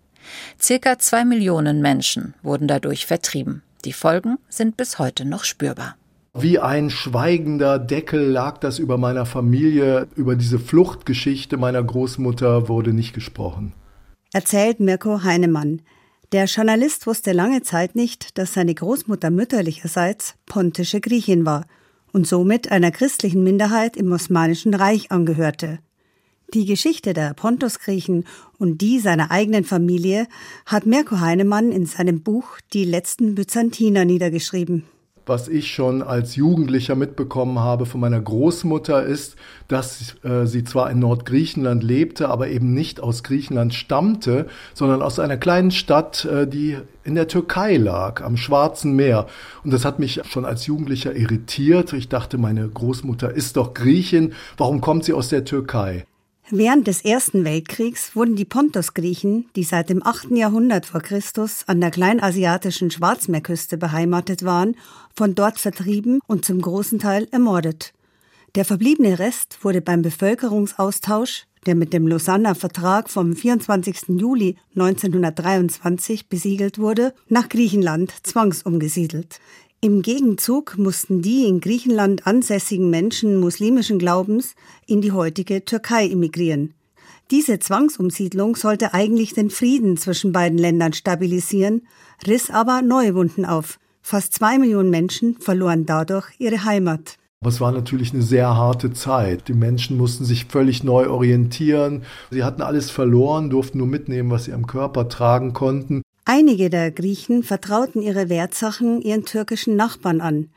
Circa 0.61 0.99
zwei 0.99 1.25
Millionen 1.25 1.81
Menschen 1.81 2.35
wurden 2.43 2.69
dadurch 2.69 3.07
vertrieben. 3.07 3.63
Die 3.85 3.93
Folgen 3.93 4.39
sind 4.49 4.77
bis 4.77 4.99
heute 4.99 5.25
noch 5.25 5.45
spürbar. 5.45 5.97
Wie 6.35 6.59
ein 6.59 6.89
schweigender 6.89 7.79
Deckel 7.79 8.23
lag 8.23 8.57
das 8.57 8.79
über 8.79 8.97
meiner 8.97 9.27
Familie. 9.27 10.09
Über 10.17 10.35
diese 10.35 10.59
Fluchtgeschichte 10.59 11.59
meiner 11.59 11.83
Großmutter 11.83 12.69
wurde 12.69 12.95
nicht 12.95 13.13
gesprochen. 13.13 13.75
Erzählt 14.33 14.81
Mirko 14.81 15.25
Heinemann. 15.25 15.83
Der 16.33 16.47
Journalist 16.47 17.07
wusste 17.07 17.33
lange 17.33 17.61
Zeit 17.63 17.95
nicht, 17.95 18.39
dass 18.39 18.55
seine 18.55 18.75
Großmutter 18.75 19.29
mütterlicherseits 19.29 20.37
pontische 20.47 21.03
Griechin 21.03 21.45
war 21.45 21.67
und 22.13 22.27
somit 22.27 22.73
einer 22.73 22.93
christlichen 22.93 23.45
Minderheit 23.45 23.99
im 23.99 24.11
Osmanischen 24.11 24.73
Reich 24.73 25.13
angehörte. 25.13 25.81
Die 26.55 26.65
Geschichte 26.65 27.13
der 27.13 27.35
Pontusgriechen 27.35 28.25
und 28.59 28.81
die 28.81 29.01
seiner 29.01 29.31
eigenen 29.31 29.65
Familie 29.65 30.27
hat 30.65 30.87
Mirko 30.87 31.21
Heinemann 31.21 31.73
in 31.73 31.85
seinem 31.85 32.23
Buch 32.23 32.59
Die 32.73 32.85
letzten 32.85 33.35
Byzantiner 33.35 34.07
niedergeschrieben 34.07 34.85
was 35.27 35.49
ich 35.49 35.73
schon 35.73 36.03
als 36.03 36.37
Jugendlicher 36.37 36.95
mitbekommen 36.95 37.59
habe 37.59 37.87
von 37.87 38.01
meiner 38.01 38.21
Großmutter, 38.21 39.03
ist, 39.03 39.37
dass 39.69 40.17
äh, 40.25 40.47
sie 40.47 40.65
zwar 40.65 40.91
in 40.91 40.99
Nordgriechenland 40.99 41.83
lebte, 41.83 42.29
aber 42.29 42.49
eben 42.49 42.75
nicht 42.75 43.01
aus 43.01 43.23
Griechenland 43.23 43.75
stammte, 43.75 44.47
sondern 44.75 45.03
aus 45.03 45.19
einer 45.19 45.37
kleinen 45.37 45.71
Stadt, 45.71 46.25
äh, 46.25 46.47
die 46.47 46.77
in 47.05 47.15
der 47.15 47.29
Türkei 47.29 47.77
lag, 47.77 48.23
am 48.23 48.37
Schwarzen 48.37 48.95
Meer. 48.95 49.27
Und 49.65 49.73
das 49.73 49.85
hat 49.85 49.99
mich 49.99 50.21
schon 50.29 50.45
als 50.45 50.67
Jugendlicher 50.67 51.15
irritiert. 51.15 51.93
Ich 51.93 52.09
dachte, 52.09 52.39
meine 52.39 52.69
Großmutter 52.69 53.31
ist 53.33 53.57
doch 53.57 53.75
Griechin. 53.75 54.33
Warum 54.57 54.81
kommt 54.81 55.05
sie 55.05 55.13
aus 55.13 55.29
der 55.29 55.45
Türkei? 55.45 56.05
Während 56.55 56.87
des 56.87 57.03
Ersten 57.03 57.47
Weltkriegs 57.47 58.15
wurden 58.15 58.37
die 58.37 58.45
Pontusgriechen, 58.45 59.47
die 59.57 59.65
seit 59.65 59.89
dem 59.89 60.07
8. 60.07 60.33
Jahrhundert 60.33 60.85
vor 60.85 61.01
Christus 61.01 61.65
an 61.67 61.81
der 61.81 61.91
kleinasiatischen 61.91 62.91
Schwarzmeerküste 62.91 63.79
beheimatet 63.79 64.45
waren, 64.45 64.77
von 65.15 65.35
dort 65.35 65.59
vertrieben 65.59 66.21
und 66.27 66.45
zum 66.45 66.61
großen 66.61 66.99
Teil 66.99 67.27
ermordet. 67.31 67.95
Der 68.55 68.67
verbliebene 68.67 69.19
Rest 69.19 69.61
wurde 69.63 69.81
beim 69.81 70.03
Bevölkerungsaustausch, 70.03 71.47
der 71.65 71.75
mit 71.75 71.95
dem 71.95 72.07
Lausanner 72.07 72.55
Vertrag 72.55 73.09
vom 73.09 73.35
24. 73.35 74.21
Juli 74.21 74.59
1923 74.75 76.29
besiegelt 76.29 76.79
wurde, 76.79 77.15
nach 77.31 77.49
Griechenland 77.49 78.13
zwangsumgesiedelt. 78.25 79.41
Im 79.85 80.03
Gegenzug 80.03 80.79
mussten 80.79 81.23
die 81.23 81.45
in 81.45 81.61
Griechenland 81.61 82.25
ansässigen 82.25 82.89
Menschen 82.89 83.41
muslimischen 83.41 83.99
Glaubens 83.99 84.55
in 84.87 85.01
die 85.01 85.11
heutige 85.11 85.65
Türkei 85.65 86.07
emigrieren. 86.07 86.75
Diese 87.33 87.59
Zwangsumsiedlung 87.59 88.55
sollte 88.55 88.95
eigentlich 88.95 89.35
den 89.35 89.51
Frieden 89.51 89.97
zwischen 89.97 90.31
beiden 90.31 90.57
Ländern 90.57 90.93
stabilisieren, 90.93 91.83
riss 92.25 92.49
aber 92.49 92.81
neue 92.81 93.17
Wunden 93.17 93.45
auf. 93.45 93.81
Fast 94.03 94.35
zwei 94.35 94.57
Millionen 94.57 94.91
Menschen 94.91 95.39
verloren 95.41 95.85
dadurch 95.85 96.29
ihre 96.39 96.65
Heimat. 96.65 97.19
Aber 97.41 97.49
es 97.49 97.61
war 97.61 97.73
natürlich 97.73 98.15
eine 98.15 98.23
sehr 98.23 98.57
harte 98.57 98.93
Zeit. 98.93 99.49
Die 99.49 99.53
Menschen 99.53 99.97
mussten 99.97 100.25
sich 100.25 100.45
völlig 100.45 100.85
neu 100.85 101.11
orientieren. 101.11 102.05
Sie 102.31 102.45
hatten 102.45 102.63
alles 102.63 102.93
verloren, 102.93 103.51
durften 103.51 103.79
nur 103.79 103.89
mitnehmen, 103.89 104.31
was 104.31 104.45
sie 104.45 104.53
am 104.53 104.69
Körper 104.69 105.09
tragen 105.09 105.53
konnten. 105.53 106.03
Einige 106.25 106.71
der 106.71 106.93
Griechen 106.93 107.43
vertrauten 107.43 108.01
ihre 108.01 108.29
Wertsachen 108.29 109.03
ihren 109.03 109.25
türkischen 109.25 109.75
Nachbarn 109.75 110.21
an. 110.21 110.51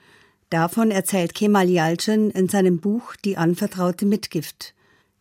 Davon 0.52 0.92
erzählt 0.92 1.34
Kemal 1.34 1.70
Yalcin 1.70 2.30
in 2.30 2.48
seinem 2.48 2.80
Buch 2.80 3.16
Die 3.26 3.36
anvertraute 3.36 4.06
Mitgift. 4.06 4.76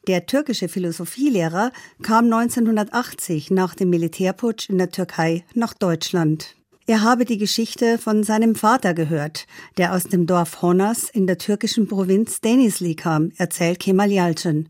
Der 0.07 0.27
türkische 0.27 0.69
Philosophielehrer 0.69 1.73
kam 2.03 2.27
1980 2.27 3.51
nach 3.51 3.75
dem 3.75 3.89
Militärputsch 3.89 4.69
in 4.69 4.77
der 4.77 4.91
Türkei 4.91 5.45
nach 5.55 5.73
Deutschland. 5.73 6.57
Er 6.87 7.01
habe 7.01 7.25
die 7.25 7.39
Geschichte 7.39 7.97
von 7.97 8.23
seinem 8.23 8.55
Vater 8.55 8.93
gehört, 8.93 9.47
der 9.79 9.95
aus 9.95 10.05
dem 10.05 10.27
Dorf 10.27 10.61
Honas 10.61 11.09
in 11.09 11.27
der 11.27 11.39
türkischen 11.39 11.89
Provinz 11.89 12.43
Denizli 12.43 12.95
kam, 12.95 13.33
erzählt 13.39 13.81
Kemal 13.81 14.13
Yalcin. 14.13 14.69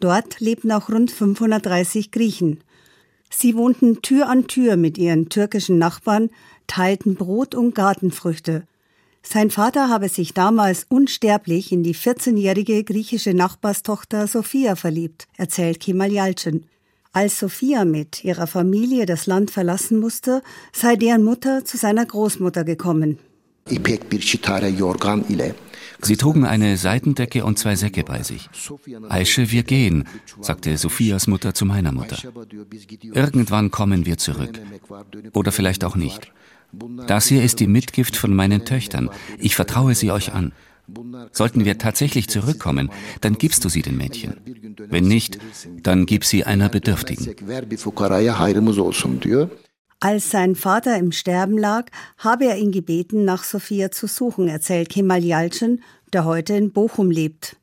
Dort 0.00 0.40
lebten 0.40 0.72
auch 0.72 0.88
rund 0.88 1.10
530 1.10 2.10
Griechen. 2.10 2.64
Sie 3.30 3.54
wohnten 3.54 4.02
Tür 4.02 4.28
an 4.28 4.48
Tür 4.48 4.76
mit 4.76 4.98
ihren 4.98 5.28
türkischen 5.28 5.78
Nachbarn, 5.78 6.30
teilten 6.66 7.14
Brot 7.14 7.54
und 7.54 7.74
Gartenfrüchte. 7.74 8.64
Sein 9.22 9.50
Vater 9.50 9.88
habe 9.88 10.08
sich 10.08 10.34
damals 10.34 10.86
unsterblich 10.88 11.72
in 11.72 11.82
die 11.82 11.94
14-jährige 11.94 12.82
griechische 12.84 13.34
Nachbarstochter 13.34 14.26
Sophia 14.26 14.76
verliebt, 14.76 15.28
erzählt 15.36 15.80
Kemal 15.80 16.10
Yalcin. 16.10 16.64
Als 17.12 17.38
Sophia 17.38 17.84
mit 17.84 18.24
ihrer 18.24 18.46
Familie 18.46 19.04
das 19.04 19.26
Land 19.26 19.50
verlassen 19.50 19.98
musste, 19.98 20.42
sei 20.72 20.96
deren 20.96 21.22
Mutter 21.22 21.64
zu 21.64 21.76
seiner 21.76 22.06
Großmutter 22.06 22.64
gekommen. 22.64 23.18
Sie 26.02 26.16
trugen 26.16 26.44
eine 26.44 26.76
Seitendecke 26.76 27.44
und 27.44 27.58
zwei 27.58 27.76
Säcke 27.76 28.04
bei 28.04 28.22
sich. 28.22 28.48
Aische, 29.08 29.50
wir 29.50 29.62
gehen, 29.62 30.04
sagte 30.40 30.76
Sophias 30.76 31.26
Mutter 31.26 31.54
zu 31.54 31.64
meiner 31.64 31.92
Mutter. 31.92 32.16
Irgendwann 33.02 33.70
kommen 33.70 34.06
wir 34.06 34.18
zurück. 34.18 34.58
Oder 35.34 35.52
vielleicht 35.52 35.84
auch 35.84 35.96
nicht. 35.96 36.32
Das 37.06 37.26
hier 37.26 37.42
ist 37.42 37.60
die 37.60 37.66
Mitgift 37.66 38.16
von 38.16 38.34
meinen 38.34 38.64
Töchtern. 38.64 39.10
Ich 39.38 39.56
vertraue 39.56 39.94
sie 39.94 40.10
euch 40.10 40.32
an. 40.32 40.52
Sollten 41.32 41.64
wir 41.64 41.78
tatsächlich 41.78 42.28
zurückkommen, 42.28 42.90
dann 43.20 43.34
gibst 43.34 43.64
du 43.64 43.68
sie 43.68 43.82
den 43.82 43.96
Mädchen. 43.96 44.36
Wenn 44.88 45.04
nicht, 45.04 45.38
dann 45.82 46.06
gib 46.06 46.24
sie 46.24 46.44
einer 46.44 46.68
Bedürftigen. 46.68 47.34
Als 50.02 50.30
sein 50.30 50.56
Vater 50.56 50.96
im 50.96 51.12
Sterben 51.12 51.58
lag, 51.58 51.90
habe 52.16 52.46
er 52.46 52.56
ihn 52.56 52.72
gebeten, 52.72 53.26
nach 53.26 53.44
Sophia 53.44 53.90
zu 53.90 54.06
suchen, 54.06 54.48
erzählt 54.48 54.88
Kemal 54.88 55.22
Yalcin, 55.22 55.82
der 56.14 56.24
heute 56.24 56.54
in 56.54 56.72
Bochum 56.72 57.10
lebt. 57.10 57.56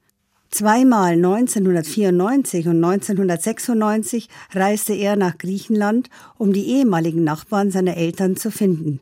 Zweimal 0.52 1.14
1994 1.14 2.68
und 2.68 2.84
1996 2.84 4.30
reiste 4.54 4.94
er 4.94 5.16
nach 5.16 5.40
Griechenland, 5.40 6.12
um 6.38 6.54
die 6.54 6.68
ehemaligen 6.68 7.24
Nachbarn 7.24 7.72
seiner 7.72 7.98
Eltern 7.98 8.38
zu 8.38 8.52
finden. 8.52 9.00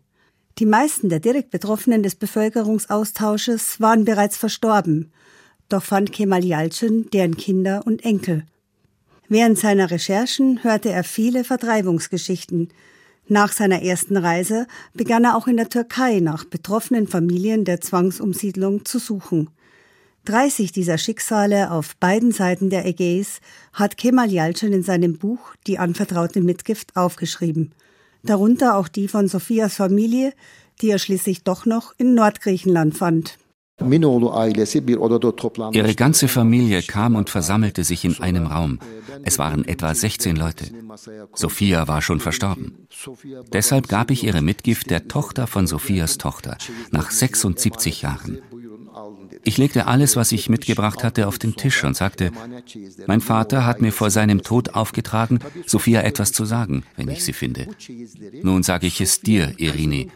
Die 0.58 0.65
meisten 0.65 1.10
der 1.10 1.20
direkt 1.20 1.51
Betroffenen 1.51 2.04
des 2.04 2.15
Bevölkerungsaustausches 2.15 3.82
waren 3.82 4.06
bereits 4.06 4.38
verstorben, 4.38 5.12
doch 5.68 5.84
fand 5.84 6.13
Kemal 6.13 6.46
Yalcin 6.46 7.10
deren 7.12 7.36
Kinder 7.36 7.84
und 7.86 8.06
Enkel. 8.06 8.46
Während 9.27 9.60
seiner 9.60 9.92
Recherchen 9.92 10.63
hörte 10.63 10.89
er 10.89 11.04
viele 11.04 11.44
Vertreibungsgeschichten, 11.44 12.70
nach 13.27 13.51
seiner 13.51 13.82
ersten 13.82 14.17
Reise 14.17 14.67
begann 14.94 15.24
er 15.24 15.36
auch 15.36 15.48
in 15.48 15.58
der 15.58 15.70
Türkei 15.70 16.20
nach 16.20 16.46
betroffenen 16.46 17.08
Familien 17.08 17.65
der 17.65 17.82
Zwangsumsiedlung 17.82 18.86
zu 18.86 19.00
suchen. 19.00 19.50
30 20.25 20.72
dieser 20.72 20.98
Schicksale 20.98 21.72
auf 21.72 21.96
beiden 21.98 22.32
Seiten 22.32 22.70
der 22.70 22.86
Ägäis 22.86 23.41
hat 23.74 23.98
Kemal 23.98 24.32
Yalcin 24.32 24.74
in 24.74 24.84
seinem 24.84 25.17
Buch 25.17 25.55
Die 25.67 25.79
anvertraute 25.79 26.41
Mitgift 26.41 26.96
aufgeschrieben. 26.96 27.74
Darunter 28.24 28.75
auch 28.75 28.88
die 28.88 29.08
von 29.08 29.27
Sophias 29.27 29.75
Familie, 29.75 30.34
die 30.82 30.89
er 30.89 31.00
schließlich 31.00 31.44
doch 31.44 31.65
noch 31.65 31.94
in 31.98 32.15
Nordgriechenland 32.15 32.98
fand. 32.98 33.38
Ihre 35.74 35.96
ganze 35.96 36.27
Familie 36.29 36.82
kam 36.82 37.15
und 37.15 37.29
versammelte 37.29 37.84
sich 37.84 38.05
in 38.05 38.22
einem 38.22 38.46
Raum. 38.48 38.79
Es 39.24 39.38
waren 39.38 39.65
etwa 39.65 39.94
16 39.94 40.36
Leute. 40.38 40.65
Sophia 41.34 41.88
war 41.88 42.01
schon 42.01 42.22
verstorben. 42.22 42.88
Deshalb 43.51 43.89
gab 43.89 44.12
ich 44.12 44.24
ihre 44.24 44.41
Mitgift 44.41 44.89
der 44.89 45.10
Tochter 45.10 45.46
von 45.46 45.67
Sophias 45.67 46.17
Tochter 46.17 46.58
nach 46.91 47.12
76 47.12 48.01
Jahren. 48.01 48.39
Ich 49.44 49.58
legte 49.58 49.88
alles, 49.88 50.16
was 50.16 50.32
ich 50.32 50.50
mitgebracht 50.50 51.04
hatte, 51.04 51.28
auf 51.28 51.38
den 51.38 51.56
Tisch 51.56 51.84
und 51.84 51.96
sagte, 51.96 52.32
mein 53.08 53.22
Vater 53.22 53.66
hat 53.66 53.82
mir 53.82 53.92
vor 53.92 54.10
seinem 54.10 54.42
Tod 54.42 54.76
aufgetragen, 54.76 55.40
Sophia 55.66 56.02
etwas 56.02 56.32
zu 56.32 56.46
sagen, 56.46 56.84
wenn 56.96 57.10
ich 57.10 57.24
sie 57.24 57.34
finde. 57.34 57.68
Nun 58.42 58.64
sage 58.64 58.88
ich 58.88 59.02
es 59.02 59.22
dir, 59.22 59.54
Irini. 59.58 60.12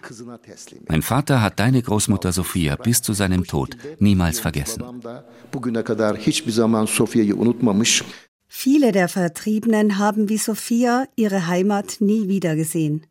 Mein 0.88 1.01
Vater 1.01 1.41
hat 1.41 1.60
deine 1.60 1.81
Großmutter 1.81 2.31
Sophia 2.31 2.75
bis 2.75 3.01
zu 3.01 3.13
seinem 3.13 3.46
Tod 3.46 3.77
niemals 4.00 4.39
vergessen. 4.39 4.84
Viele 8.51 8.91
der 8.91 9.08
Vertriebenen 9.08 9.98
haben 10.00 10.27
wie 10.27 10.38
Sophia 10.38 11.08
ihre 11.15 11.48
Heimat 11.48 11.98
nie 12.00 12.27
wiedergesehen. 12.27 13.05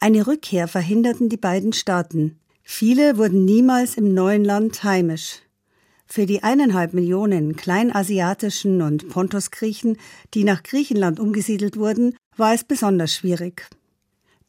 Eine 0.00 0.26
Rückkehr 0.26 0.66
verhinderten 0.68 1.28
die 1.28 1.36
beiden 1.36 1.72
Staaten. 1.72 2.38
Viele 2.70 3.16
wurden 3.16 3.46
niemals 3.46 3.96
im 3.96 4.12
neuen 4.12 4.44
Land 4.44 4.84
heimisch. 4.84 5.40
Für 6.06 6.26
die 6.26 6.42
eineinhalb 6.42 6.92
Millionen 6.92 7.56
kleinasiatischen 7.56 8.82
und 8.82 9.08
Pontusgriechen, 9.08 9.96
die 10.34 10.44
nach 10.44 10.62
Griechenland 10.62 11.18
umgesiedelt 11.18 11.78
wurden, 11.78 12.14
war 12.36 12.52
es 12.52 12.64
besonders 12.64 13.14
schwierig. 13.14 13.66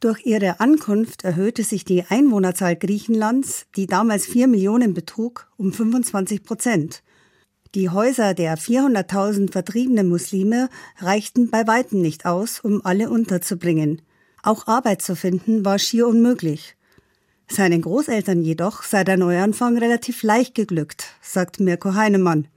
Durch 0.01 0.25
ihre 0.25 0.59
Ankunft 0.59 1.23
erhöhte 1.23 1.63
sich 1.63 1.85
die 1.85 2.03
Einwohnerzahl 2.03 2.75
Griechenlands, 2.75 3.65
die 3.77 3.87
damals 3.87 4.25
vier 4.25 4.47
Millionen 4.47 4.93
betrug, 4.93 5.49
um 5.55 5.71
25 5.71 6.43
Prozent. 6.43 7.01
Die 7.73 7.89
Häuser 7.89 8.33
der 8.33 8.57
400.000 8.57 9.49
vertriebenen 9.49 10.09
Muslime 10.09 10.69
reichten 10.97 11.49
bei 11.49 11.65
weitem 11.65 12.01
nicht 12.01 12.25
aus, 12.25 12.59
um 12.59 12.85
alle 12.85 13.09
unterzubringen. 13.09 14.01
Auch 14.43 14.67
Arbeit 14.67 15.01
zu 15.01 15.15
finden 15.15 15.63
war 15.63 15.79
schier 15.79 16.05
unmöglich. 16.05 16.75
Seinen 17.51 17.81
Großeltern 17.81 18.43
jedoch 18.43 18.83
sei 18.83 19.03
der 19.03 19.17
Neuanfang 19.17 19.77
relativ 19.77 20.21
leicht 20.21 20.53
geglückt, 20.53 21.15
sagt 21.21 21.59
Mirko 21.59 21.95
Heinemann. 21.95 22.47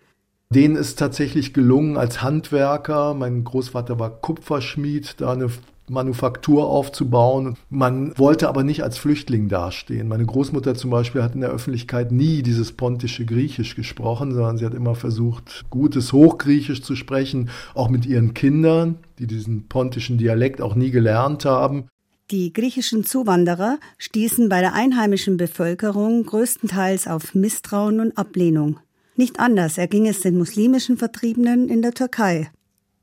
Denen 0.50 0.76
ist 0.76 0.98
tatsächlich 0.98 1.54
gelungen 1.54 1.96
als 1.96 2.20
Handwerker, 2.22 3.14
mein 3.14 3.42
Großvater 3.42 3.98
war 3.98 4.10
Kupferschmied, 4.10 5.14
da 5.16 5.32
eine 5.32 5.48
Manufaktur 5.88 6.68
aufzubauen. 6.68 7.56
Man 7.70 8.16
wollte 8.18 8.48
aber 8.48 8.62
nicht 8.62 8.82
als 8.82 8.98
Flüchtling 8.98 9.48
dastehen. 9.48 10.08
Meine 10.08 10.26
Großmutter 10.26 10.74
zum 10.74 10.90
Beispiel 10.90 11.22
hat 11.22 11.34
in 11.34 11.40
der 11.40 11.50
Öffentlichkeit 11.50 12.12
nie 12.12 12.42
dieses 12.42 12.72
pontische 12.72 13.24
Griechisch 13.24 13.74
gesprochen, 13.74 14.32
sondern 14.32 14.58
sie 14.58 14.66
hat 14.66 14.74
immer 14.74 14.94
versucht, 14.94 15.64
gutes 15.70 16.12
Hochgriechisch 16.12 16.82
zu 16.82 16.96
sprechen, 16.96 17.50
auch 17.74 17.88
mit 17.88 18.06
ihren 18.06 18.34
Kindern, 18.34 18.96
die 19.18 19.26
diesen 19.26 19.68
pontischen 19.68 20.18
Dialekt 20.18 20.60
auch 20.60 20.74
nie 20.74 20.90
gelernt 20.90 21.44
haben. 21.44 21.88
Die 22.32 22.50
griechischen 22.50 23.04
Zuwanderer 23.04 23.78
stießen 23.98 24.48
bei 24.48 24.62
der 24.62 24.72
einheimischen 24.72 25.36
Bevölkerung 25.36 26.24
größtenteils 26.24 27.06
auf 27.06 27.34
Misstrauen 27.34 28.00
und 28.00 28.16
Ablehnung. 28.16 28.80
Nicht 29.16 29.38
anders 29.38 29.76
erging 29.76 30.06
es 30.06 30.20
den 30.20 30.38
muslimischen 30.38 30.96
Vertriebenen 30.96 31.68
in 31.68 31.82
der 31.82 31.92
Türkei. 31.92 32.50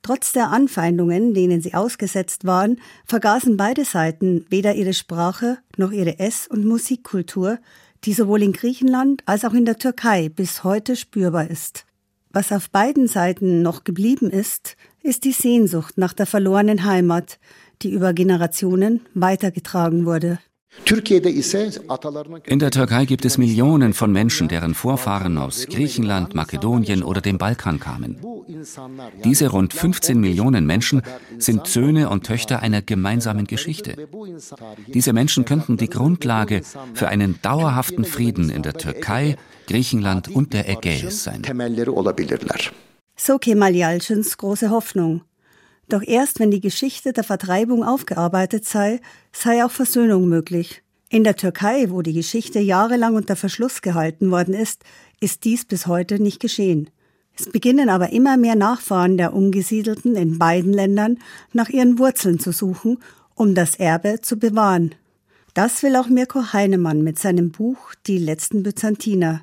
Trotz 0.02 0.32
der 0.32 0.50
Anfeindungen, 0.50 1.36
denen 1.36 1.62
sie 1.62 1.76
ausgesetzt 1.76 2.46
waren, 2.46 2.80
vergaßen 3.06 3.56
beide 3.56 3.86
Seiten 3.86 4.48
weder 4.50 4.74
ihre 4.74 4.96
Sprache 4.96 5.60
noch 5.78 5.92
ihre 5.92 6.18
Ess- 6.18 6.48
und 6.48 6.66
Musikkultur, 6.66 7.60
die 8.06 8.14
sowohl 8.14 8.42
in 8.42 8.52
Griechenland 8.52 9.22
als 9.28 9.46
auch 9.46 9.54
in 9.54 9.66
der 9.66 9.78
Türkei 9.78 10.30
bis 10.30 10.64
heute 10.64 10.96
spürbar 10.96 11.52
ist. 11.52 11.86
Was 12.32 12.52
auf 12.52 12.72
beiden 12.72 13.08
Seiten 13.08 13.62
noch 13.62 13.84
geblieben 13.84 14.32
ist, 14.32 14.76
ist 15.02 15.24
die 15.24 15.32
Sehnsucht 15.32 15.98
nach 15.98 16.14
der 16.14 16.26
verlorenen 16.26 16.84
Heimat, 16.84 17.40
die 17.82 17.92
über 17.92 18.14
Generationen 18.14 19.02
weitergetragen 19.14 20.06
wurde. 20.06 20.40
In 22.46 22.60
der 22.60 22.72
Türkei 22.72 23.06
gibt 23.06 23.26
es 23.26 23.38
Millionen 23.38 23.94
von 23.94 24.12
Menschen, 24.12 24.48
deren 24.48 24.76
Vorfahren 24.76 25.38
aus 25.38 25.66
Griechenland, 25.66 26.36
Makedonien 26.36 27.02
oder 27.04 27.22
dem 27.22 27.38
Balkan 27.38 27.80
kamen. 27.80 28.18
Diese 29.24 29.48
rund 29.50 29.74
15 29.74 30.20
Millionen 30.20 30.66
Menschen 30.66 31.02
sind 31.38 31.68
Söhne 31.68 32.10
und 32.10 32.26
Töchter 32.26 32.62
einer 32.62 32.82
gemeinsamen 32.82 33.46
Geschichte. 33.46 33.96
Diese 34.88 35.12
Menschen 35.14 35.46
könnten 35.46 35.78
die 35.78 35.90
Grundlage 35.90 36.62
für 36.94 37.08
einen 37.08 37.42
dauerhaften 37.42 38.06
Frieden 38.06 38.50
in 38.50 38.62
der 38.62 38.74
Türkei, 38.74 39.38
Griechenland 39.68 40.30
und 40.30 40.54
der 40.54 40.70
Ägäis 40.70 41.24
sein. 41.24 41.42
So 43.16 43.38
Kemal 43.38 43.76
Yalcins 43.76 44.38
große 44.38 44.70
Hoffnung. 44.70 45.22
Doch 45.90 46.04
erst 46.04 46.40
wenn 46.40 46.52
die 46.52 46.62
Geschichte 46.62 47.14
der 47.14 47.24
Vertreibung 47.24 47.84
aufgearbeitet 47.84 48.64
sei, 48.66 49.02
sei 49.34 49.66
auch 49.66 49.72
Versöhnung 49.72 50.30
möglich. 50.30 50.84
In 51.10 51.24
der 51.24 51.36
Türkei, 51.36 51.90
wo 51.90 52.04
die 52.04 52.14
Geschichte 52.14 52.60
jahrelang 52.60 53.16
unter 53.16 53.36
Verschluss 53.36 53.82
gehalten 53.82 54.30
worden 54.30 54.54
ist, 54.54 54.84
ist 55.20 55.44
dies 55.44 55.66
bis 55.66 55.88
heute 55.88 56.22
nicht 56.22 56.40
geschehen. 56.40 56.92
Es 57.36 57.50
beginnen 57.50 57.90
aber 57.90 58.12
immer 58.12 58.38
mehr 58.38 58.56
Nachfahren 58.56 59.18
der 59.18 59.34
Umgesiedelten 59.34 60.16
in 60.16 60.38
beiden 60.38 60.74
Ländern 60.74 61.18
nach 61.54 61.70
ihren 61.70 61.98
Wurzeln 61.98 62.38
zu 62.38 62.52
suchen, 62.52 63.00
um 63.34 63.56
das 63.56 63.76
Erbe 63.76 64.22
zu 64.22 64.38
bewahren. 64.38 64.94
Das 65.56 65.82
will 65.82 65.96
auch 65.96 66.08
Mirko 66.08 66.54
Heinemann 66.54 67.02
mit 67.02 67.18
seinem 67.18 67.50
Buch 67.50 67.96
Die 68.06 68.20
letzten 68.20 68.62
Byzantiner. 68.62 69.42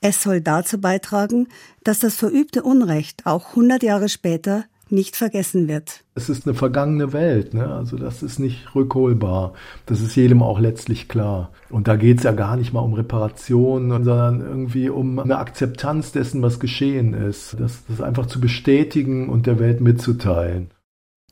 Es 0.00 0.22
soll 0.22 0.40
dazu 0.40 0.80
beitragen, 0.80 1.46
dass 1.84 2.00
das 2.00 2.16
verübte 2.16 2.64
Unrecht 2.64 3.24
auch 3.26 3.50
100 3.50 3.84
Jahre 3.84 4.08
später 4.08 4.64
nicht 4.90 5.16
vergessen 5.16 5.68
wird. 5.68 6.04
Es 6.14 6.28
ist 6.28 6.46
eine 6.46 6.54
vergangene 6.54 7.12
Welt, 7.12 7.54
ne? 7.54 7.66
also 7.66 7.96
das 7.96 8.22
ist 8.22 8.38
nicht 8.38 8.74
rückholbar. 8.74 9.54
Das 9.86 10.00
ist 10.00 10.14
jedem 10.16 10.42
auch 10.42 10.60
letztlich 10.60 11.08
klar. 11.08 11.50
Und 11.70 11.88
da 11.88 11.96
geht 11.96 12.18
es 12.18 12.24
ja 12.24 12.32
gar 12.32 12.56
nicht 12.56 12.72
mal 12.72 12.80
um 12.80 12.94
Reparationen, 12.94 13.90
sondern 13.90 14.40
irgendwie 14.40 14.88
um 14.88 15.18
eine 15.18 15.38
Akzeptanz 15.38 16.12
dessen, 16.12 16.42
was 16.42 16.60
geschehen 16.60 17.14
ist. 17.14 17.56
Das, 17.58 17.82
das 17.88 18.00
einfach 18.00 18.26
zu 18.26 18.40
bestätigen 18.40 19.28
und 19.28 19.46
der 19.46 19.58
Welt 19.58 19.80
mitzuteilen. 19.80 20.70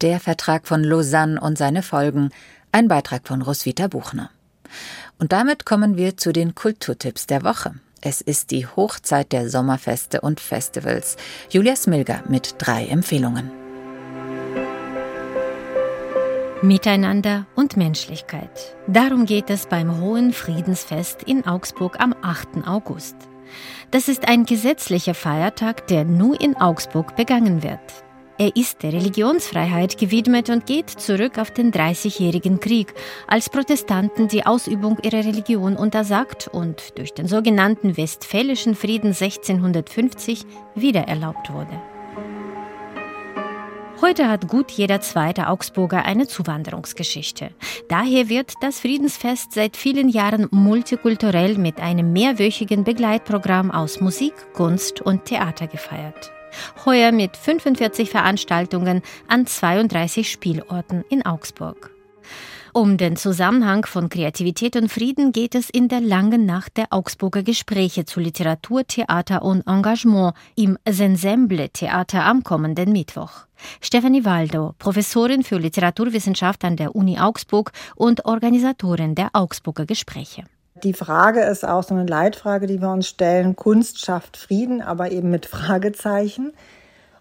Der 0.03 0.19
Vertrag 0.19 0.67
von 0.67 0.83
Lausanne 0.83 1.41
und 1.41 1.57
seine 1.57 1.83
Folgen. 1.83 2.31
Ein 2.73 2.89
Beitrag 2.89 3.29
von 3.29 3.43
Roswitha 3.43 3.87
Buchner. 3.87 4.31
Und 5.19 5.33
damit 5.33 5.65
kommen 5.65 5.97
wir 5.97 6.17
zu 6.17 6.33
den 6.33 6.55
Kulturtipps 6.55 7.27
der 7.27 7.45
Woche. 7.45 7.75
Es 8.07 8.21
ist 8.21 8.51
die 8.51 8.67
Hochzeit 8.67 9.33
der 9.33 9.49
Sommerfeste 9.49 10.21
und 10.21 10.39
Festivals. 10.39 11.17
Julia 11.49 11.75
Smilger 11.75 12.23
mit 12.29 12.57
drei 12.59 12.85
Empfehlungen. 12.85 13.51
Miteinander 16.61 17.47
und 17.55 17.79
Menschlichkeit. 17.79 18.77
Darum 18.87 19.25
geht 19.25 19.49
es 19.49 19.67
beim 19.67 20.03
Hohen 20.03 20.35
Friedensfest 20.35 21.23
in 21.23 21.47
Augsburg 21.47 21.99
am 21.99 22.15
8. 22.21 22.67
August. 22.67 23.17
Das 23.91 24.09
ist 24.09 24.29
ein 24.29 24.45
gesetzlicher 24.45 25.15
Feiertag, 25.15 25.87
der 25.87 26.05
nur 26.05 26.39
in 26.39 26.59
Augsburg 26.59 27.17
begangen 27.17 27.63
wird. 27.63 28.04
Er 28.37 28.57
ist 28.57 28.83
der 28.83 28.93
Religionsfreiheit 28.93 29.97
gewidmet 29.97 30.51
und 30.51 30.67
geht 30.67 30.91
zurück 30.91 31.39
auf 31.39 31.53
den 31.53 31.71
Dreißigjährigen 31.71 32.59
Krieg, 32.59 32.93
als 33.29 33.49
Protestanten 33.49 34.27
die 34.27 34.45
Ausübung 34.45 34.99
ihrer 35.05 35.25
Religion 35.25 35.77
untersagt 35.77 36.49
und 36.49 36.99
durch 36.99 37.15
den 37.15 37.29
sogenannten 37.29 37.97
Westfälischen 37.97 38.75
Frieden 38.75 39.13
1650 39.13 40.47
wieder 40.75 41.03
erlaubt 41.03 41.53
wurde. 41.53 41.81
Heute 44.01 44.29
hat 44.29 44.49
gut 44.49 44.73
jeder 44.73 45.01
zweite 45.01 45.47
Augsburger 45.47 46.05
eine 46.05 46.27
Zuwanderungsgeschichte. 46.27 47.51
Daher 47.89 48.29
wird 48.29 48.53
das 48.61 48.81
Friedensfest 48.81 49.53
seit 49.53 49.77
vielen 49.77 50.09
Jahren 50.09 50.49
multikulturell 50.51 51.57
mit 51.57 51.79
einem 51.79 52.13
mehrwöchigen 52.13 52.83
Begleitprogramm 52.83 53.71
aus 53.71 54.01
Musik, 54.01 54.35
Kunst 54.55 55.01
und 55.01 55.25
Theater 55.25 55.69
gefeiert 55.69 56.33
heuer 56.85 57.13
mit 57.13 57.37
45 57.37 58.11
Veranstaltungen 58.11 59.03
an 59.29 59.47
32 59.47 60.31
Spielorten 60.31 61.05
in 61.09 61.25
Augsburg. 61.25 61.95
Um 62.77 62.97
den 62.97 63.15
Zusammenhang 63.15 63.87
von 63.87 64.09
Kreativität 64.09 64.75
und 64.75 64.91
Frieden 64.91 65.31
geht 65.31 65.55
es 65.55 65.71
in 65.71 65.87
der 65.87 66.01
langen 66.01 66.45
Nacht 66.45 66.77
der 66.77 66.87
Augsburger 66.91 67.45
Gespräche 67.45 68.05
zu 68.05 68.19
Literatur, 68.19 68.85
Theater 68.85 69.43
und 69.43 69.65
Engagement 69.69 70.35
im 70.57 70.77
Sensemble 70.85 71.69
Theater 71.69 72.25
am 72.25 72.43
kommenden 72.43 72.91
Mittwoch. 72.91 73.47
Stefanie 73.81 74.25
Waldo, 74.25 74.75
Professorin 74.81 75.45
für 75.45 75.59
Literaturwissenschaft 75.59 76.65
an 76.65 76.75
der 76.75 76.97
Uni 76.97 77.17
Augsburg 77.21 77.71
und 77.95 78.25
Organisatorin 78.25 79.15
der 79.15 79.31
Augsburger 79.35 79.87
Gespräche. 79.87 80.43
Die 80.83 80.93
Frage 80.93 81.41
ist 81.41 81.65
auch 81.67 81.85
so 81.85 81.95
eine 81.95 82.05
Leitfrage, 82.05 82.67
die 82.67 82.81
wir 82.81 82.91
uns 82.91 83.07
stellen. 83.07 83.55
Kunst 83.55 84.05
schafft 84.05 84.37
Frieden, 84.37 84.83
aber 84.83 85.13
eben 85.13 85.31
mit 85.31 85.47
Fragezeichen. 85.47 86.53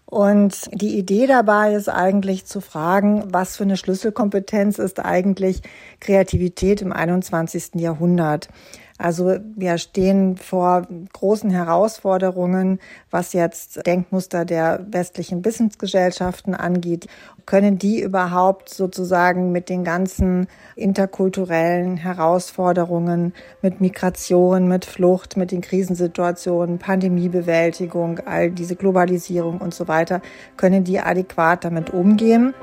Und 0.06 0.68
die 0.72 0.98
Idee 0.98 1.28
dabei 1.28 1.74
ist 1.74 1.88
eigentlich 1.88 2.46
zu 2.46 2.60
fragen, 2.60 3.32
was 3.32 3.56
für 3.56 3.62
eine 3.62 3.76
Schlüsselkompetenz 3.76 4.78
ist 4.78 5.04
eigentlich 5.04 5.62
Kreativität 6.00 6.82
im 6.82 6.92
21. 6.92 7.76
Jahrhundert. 7.76 8.48
Also 8.96 9.38
wir 9.56 9.78
stehen 9.78 10.36
vor 10.36 10.86
großen 11.12 11.50
Herausforderungen, 11.50 12.78
was 13.10 13.32
jetzt 13.32 13.84
Denkmuster 13.86 14.44
der 14.44 14.86
westlichen 14.88 15.44
Wissensgesellschaften 15.44 16.54
angeht. 16.54 17.08
Können 17.44 17.76
die 17.76 18.00
überhaupt 18.00 18.68
sozusagen 18.68 19.50
mit 19.50 19.68
den 19.68 19.82
ganzen 19.82 20.46
interkulturellen 20.76 21.96
Herausforderungen, 21.96 23.34
mit 23.62 23.80
Migration, 23.80 24.68
mit 24.68 24.84
Flucht, 24.84 25.36
mit 25.36 25.50
den 25.50 25.60
Krisensituationen, 25.60 26.78
Pandemiebewältigung, 26.78 28.20
all 28.20 28.52
diese 28.52 28.76
Globalisierung 28.76 29.58
und 29.58 29.74
so 29.74 29.88
weiter, 29.88 30.22
können 30.56 30.84
die 30.84 31.00
adäquat 31.00 31.64
damit 31.64 31.90
umgehen? 31.90 32.54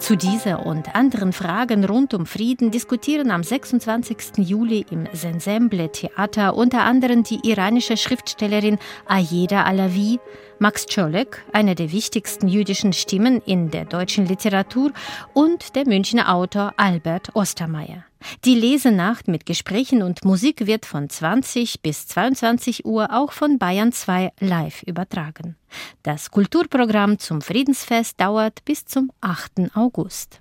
Zu 0.00 0.16
dieser 0.16 0.64
und 0.64 0.94
anderen 0.96 1.32
Fragen 1.32 1.84
rund 1.84 2.14
um 2.14 2.24
Frieden 2.24 2.70
diskutieren 2.70 3.30
am 3.30 3.42
26. 3.42 4.38
Juli 4.38 4.84
im 4.90 5.06
Sensemble 5.12 5.92
Theater 5.92 6.56
unter 6.56 6.82
anderem 6.82 7.22
die 7.22 7.46
iranische 7.46 7.98
Schriftstellerin 7.98 8.78
Ayeda 9.06 9.64
Alavi, 9.64 10.18
Max 10.58 10.86
Czolek, 10.86 11.44
einer 11.52 11.74
der 11.74 11.92
wichtigsten 11.92 12.48
jüdischen 12.48 12.94
Stimmen 12.94 13.42
in 13.44 13.70
der 13.70 13.84
deutschen 13.84 14.26
Literatur, 14.26 14.90
und 15.34 15.76
der 15.76 15.86
Münchner 15.86 16.34
Autor 16.34 16.72
Albert 16.78 17.36
Ostermeier. 17.36 18.09
Die 18.44 18.54
Lesenacht 18.54 19.28
mit 19.28 19.46
Gesprächen 19.46 20.02
und 20.02 20.24
Musik 20.24 20.66
wird 20.66 20.86
von 20.86 21.08
20 21.08 21.82
bis 21.82 22.06
22 22.06 22.84
Uhr 22.84 23.08
auch 23.12 23.32
von 23.32 23.58
Bayern 23.58 23.92
2 23.92 24.32
live 24.40 24.82
übertragen. 24.82 25.56
Das 26.02 26.30
Kulturprogramm 26.30 27.18
zum 27.18 27.40
Friedensfest 27.40 28.20
dauert 28.20 28.64
bis 28.64 28.84
zum 28.84 29.10
8. 29.20 29.74
August. 29.74 30.40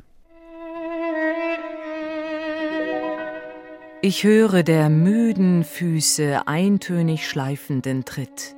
Ich 4.02 4.24
höre 4.24 4.64
der 4.64 4.90
müden 4.90 5.66
Füße 5.66 6.48
eintönig 6.48 7.28
schleifenden 7.28 8.06
Tritt, 8.06 8.56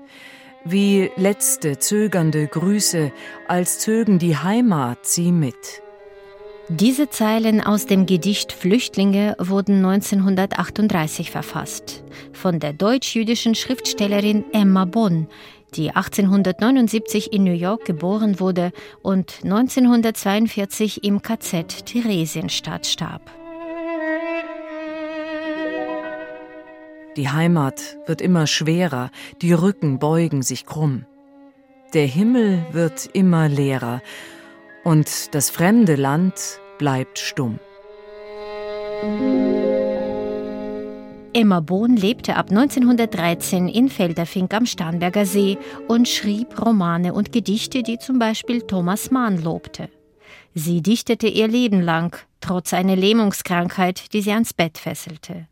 wie 0.64 1.10
letzte 1.16 1.80
zögernde 1.80 2.46
Grüße, 2.46 3.12
als 3.48 3.80
zögen 3.80 4.20
die 4.20 4.38
Heimat 4.38 5.08
sie 5.08 5.32
mit. 5.32 5.82
Diese 6.74 7.10
Zeilen 7.10 7.60
aus 7.60 7.86
dem 7.86 8.06
Gedicht 8.06 8.54
Flüchtlinge 8.54 9.36
wurden 9.38 9.84
1938 9.86 11.30
verfasst 11.30 12.02
von 12.32 12.62
der 12.62 12.72
deutsch-jüdischen 12.72 13.56
Schriftstellerin 13.56 14.46
Emma 14.54 14.86
Bonn, 14.86 15.28
die 15.76 15.90
1879 15.90 17.34
in 17.34 17.44
New 17.44 17.52
York 17.52 17.84
geboren 17.84 18.40
wurde 18.40 18.72
und 19.02 19.42
1942 19.44 21.04
im 21.04 21.22
KZ 21.22 21.86
Theresienstadt 21.88 22.88
starb. 22.88 23.30
Die 27.18 27.28
Heimat 27.28 27.98
wird 28.06 28.22
immer 28.22 28.48
schwerer, 28.48 29.12
die 29.42 29.52
Rücken 29.52 30.00
beugen 30.00 30.42
sich 30.42 30.66
krumm. 30.66 31.06
Der 31.94 32.06
Himmel 32.06 32.66
wird 32.72 33.10
immer 33.12 33.50
leerer 33.50 34.02
und 34.86 35.36
das 35.36 35.50
fremde 35.50 35.96
Land 35.96 36.61
bleibt 36.82 37.20
stumm. 37.20 37.60
Emma 41.32 41.60
Bohn 41.60 41.96
lebte 41.96 42.36
ab 42.36 42.50
1913 42.50 43.68
in 43.68 43.88
Felderfink 43.88 44.52
am 44.56 44.66
Starnberger 44.66 45.28
See 45.28 45.60
und 45.88 46.10
schrieb 46.10 46.60
Romane 46.60 47.14
und 47.14 47.32
Gedichte, 47.32 47.84
die 47.84 48.00
zum 48.00 48.18
Beispiel 48.18 48.64
Thomas 48.64 49.12
Mann 49.12 49.44
lobte. 49.44 49.90
Sie 50.56 50.82
dichtete 50.82 51.28
ihr 51.28 51.48
Leben 51.48 51.82
lang, 51.82 52.18
trotz 52.40 52.74
einer 52.74 52.96
Lähmungskrankheit, 52.96 54.12
die 54.14 54.24
sie 54.24 54.32
ans 54.32 54.52
Bett 54.52 54.80
fesselte. 54.80 55.46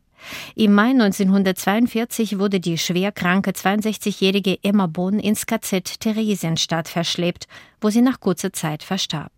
Im 0.56 0.74
Mai 0.74 0.90
1942 0.90 2.40
wurde 2.40 2.58
die 2.58 2.76
schwerkranke 2.76 3.52
62-jährige 3.52 4.58
Emma 4.64 4.88
Bohn 4.88 5.20
ins 5.20 5.46
KZ 5.46 6.00
Theresienstadt 6.00 6.88
verschleppt, 6.88 7.46
wo 7.80 7.88
sie 7.88 8.02
nach 8.02 8.18
kurzer 8.18 8.52
Zeit 8.52 8.82
verstarb. 8.82 9.30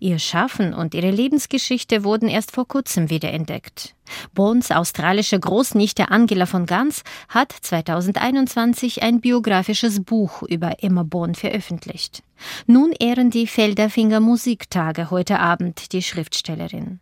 Ihr 0.00 0.18
Schaffen 0.18 0.74
und 0.74 0.94
ihre 0.94 1.10
Lebensgeschichte 1.10 2.04
wurden 2.04 2.28
erst 2.28 2.52
vor 2.52 2.66
kurzem 2.66 3.10
wiederentdeckt. 3.10 3.94
Bohns 4.34 4.70
australische 4.70 5.38
Großnichte 5.38 6.10
Angela 6.10 6.46
von 6.46 6.66
Gans 6.66 7.02
hat 7.28 7.52
2021 7.52 9.02
ein 9.02 9.20
biografisches 9.20 10.04
Buch 10.04 10.42
über 10.42 10.82
Emma 10.82 11.02
Bohn 11.02 11.34
veröffentlicht. 11.34 12.22
Nun 12.66 12.92
ehren 12.92 13.30
die 13.30 13.46
Felderfinger 13.46 14.20
Musiktage 14.20 15.10
heute 15.10 15.40
Abend 15.40 15.92
die 15.92 16.02
Schriftstellerin. 16.02 17.00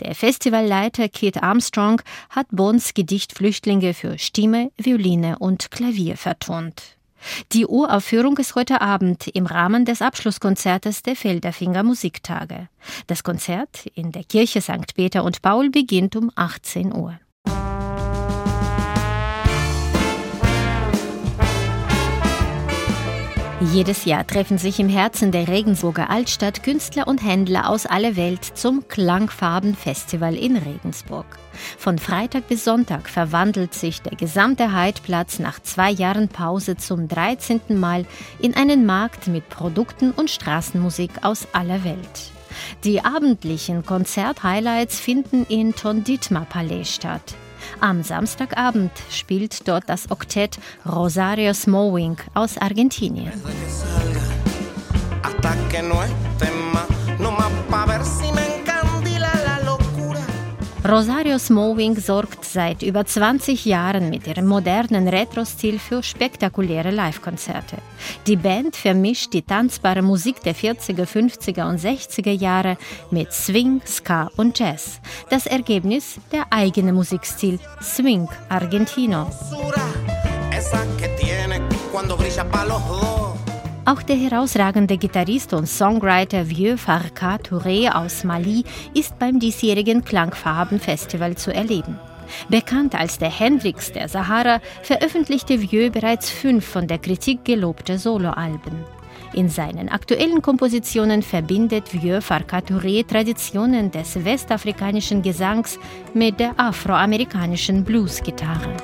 Der 0.00 0.14
Festivalleiter 0.14 1.08
Keith 1.08 1.42
Armstrong 1.42 2.02
hat 2.30 2.46
Bohns 2.50 2.94
Gedicht 2.94 3.32
Flüchtlinge 3.32 3.94
für 3.94 4.18
Stimme, 4.18 4.70
Violine 4.76 5.38
und 5.38 5.70
Klavier 5.70 6.16
vertont. 6.16 6.96
Die 7.52 7.66
Uraufführung 7.66 8.36
ist 8.38 8.54
heute 8.54 8.80
Abend 8.80 9.28
im 9.28 9.46
Rahmen 9.46 9.84
des 9.84 10.02
Abschlusskonzertes 10.02 11.02
der 11.02 11.16
Felderfinger 11.16 11.82
Musiktage. 11.82 12.68
Das 13.06 13.22
Konzert 13.22 13.86
in 13.94 14.12
der 14.12 14.24
Kirche 14.24 14.60
St. 14.60 14.94
Peter 14.94 15.24
und 15.24 15.42
Paul 15.42 15.70
beginnt 15.70 16.16
um 16.16 16.30
18 16.34 16.94
Uhr. 16.94 17.18
Jedes 23.70 24.04
Jahr 24.04 24.26
treffen 24.26 24.58
sich 24.58 24.80
im 24.80 24.88
Herzen 24.88 25.30
der 25.30 25.46
Regensburger 25.46 26.10
Altstadt 26.10 26.64
Künstler 26.64 27.06
und 27.06 27.22
Händler 27.24 27.70
aus 27.70 27.86
aller 27.86 28.16
Welt 28.16 28.44
zum 28.44 28.88
Klangfarben-Festival 28.88 30.34
in 30.34 30.56
Regensburg. 30.56 31.38
Von 31.78 31.98
Freitag 31.98 32.48
bis 32.48 32.64
Sonntag 32.64 33.08
verwandelt 33.08 33.74
sich 33.74 34.02
der 34.02 34.16
gesamte 34.16 34.72
Heidplatz 34.72 35.38
nach 35.38 35.60
zwei 35.60 35.90
Jahren 35.90 36.28
Pause 36.28 36.76
zum 36.76 37.08
13. 37.08 37.60
Mal 37.68 38.06
in 38.40 38.54
einen 38.54 38.86
Markt 38.86 39.28
mit 39.28 39.48
Produkten 39.48 40.12
und 40.12 40.30
Straßenmusik 40.30 41.10
aus 41.22 41.46
aller 41.52 41.84
Welt. 41.84 42.32
Die 42.84 43.04
abendlichen 43.04 43.84
Konzert-Highlights 43.84 45.00
finden 45.00 45.46
in 45.48 45.74
Tonditma 45.74 46.40
Palais 46.40 46.84
statt. 46.84 47.34
Am 47.80 48.02
Samstagabend 48.02 48.90
spielt 49.10 49.66
dort 49.68 49.84
das 49.88 50.10
Oktett 50.10 50.58
Rosario 50.86 51.54
Smowing 51.54 52.16
aus 52.34 52.58
Argentinien. 52.58 53.32
Rosario 60.92 61.38
Smowing 61.38 61.96
sorgt 61.96 62.44
seit 62.44 62.82
über 62.82 63.06
20 63.06 63.64
Jahren 63.64 64.10
mit 64.10 64.26
ihrem 64.26 64.46
modernen 64.46 65.08
Retro-Stil 65.08 65.78
für 65.78 66.02
spektakuläre 66.02 66.90
Live-Konzerte. 66.90 67.78
Die 68.26 68.36
Band 68.36 68.76
vermischt 68.76 69.32
die 69.32 69.40
tanzbare 69.40 70.02
Musik 70.02 70.42
der 70.42 70.54
40er, 70.54 71.06
50er 71.06 71.66
und 71.66 71.80
60er 71.80 72.32
Jahre 72.32 72.76
mit 73.10 73.32
Swing, 73.32 73.80
Ska 73.86 74.28
und 74.36 74.58
Jazz. 74.58 75.00
Das 75.30 75.46
Ergebnis 75.46 76.16
der 76.30 76.44
eigene 76.50 76.92
Musikstil 76.92 77.58
Swing 77.80 78.28
Argentino. 78.50 79.30
Auch 83.84 84.02
der 84.02 84.14
herausragende 84.14 84.96
Gitarrist 84.96 85.52
und 85.52 85.66
Songwriter 85.66 86.48
Vieux 86.48 86.80
Farka 86.80 87.36
Touré 87.36 87.90
aus 87.90 88.22
Mali 88.22 88.62
ist 88.94 89.18
beim 89.18 89.40
diesjährigen 89.40 90.04
Klangfarben-Festival 90.04 91.36
zu 91.36 91.52
erleben. 91.52 91.98
Bekannt 92.48 92.94
als 92.94 93.18
der 93.18 93.30
Hendrix 93.30 93.90
der 93.90 94.08
Sahara, 94.08 94.60
veröffentlichte 94.82 95.58
Vieux 95.60 95.90
bereits 95.90 96.30
fünf 96.30 96.64
von 96.64 96.86
der 96.86 96.98
Kritik 96.98 97.44
gelobte 97.44 97.98
Soloalben. 97.98 98.84
In 99.34 99.48
seinen 99.48 99.88
aktuellen 99.88 100.42
Kompositionen 100.42 101.22
verbindet 101.22 101.92
Vieux 101.92 102.24
Farka 102.24 102.58
Touré 102.58 103.04
Traditionen 103.04 103.90
des 103.90 104.24
westafrikanischen 104.24 105.22
Gesangs 105.22 105.80
mit 106.14 106.38
der 106.38 106.52
afroamerikanischen 106.56 107.82
Bluesgitarre. 107.82 108.76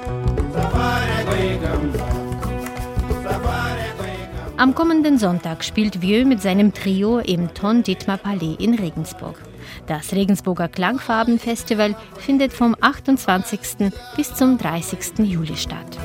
Am 4.59 4.75
kommenden 4.75 5.19
Sonntag 5.19 5.63
spielt 5.63 6.03
Vieux 6.03 6.27
mit 6.27 6.43
seinem 6.43 6.75
Trio 6.75 7.21
im 7.21 7.55
Ton 7.55 7.85
Dietmar 7.85 8.19
Palais 8.19 8.57
in 8.59 8.75
Regensburg. 8.75 9.41
Das 9.87 10.13
Regensburger 10.13 10.67
Klangfarbenfestival 10.67 11.95
findet 12.19 12.53
vom 12.53 12.75
28. 12.81 13.93
bis 14.17 14.35
zum 14.35 14.59
30. 14.59 15.21
Juli 15.21 15.57
statt. 15.57 15.97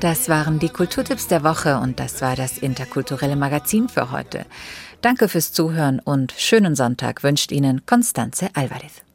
Das 0.00 0.28
waren 0.28 0.58
die 0.58 0.68
Kulturtipps 0.68 1.28
der 1.28 1.44
Woche 1.44 1.78
und 1.78 2.00
das 2.00 2.20
war 2.22 2.34
das 2.34 2.58
interkulturelle 2.58 3.36
Magazin 3.36 3.88
für 3.88 4.10
heute. 4.10 4.46
Danke 5.00 5.28
fürs 5.28 5.52
Zuhören 5.52 6.00
und 6.00 6.34
schönen 6.36 6.74
Sonntag 6.74 7.22
wünscht 7.22 7.52
Ihnen 7.52 7.86
Constanze 7.86 8.48
Alvarez. 8.54 9.05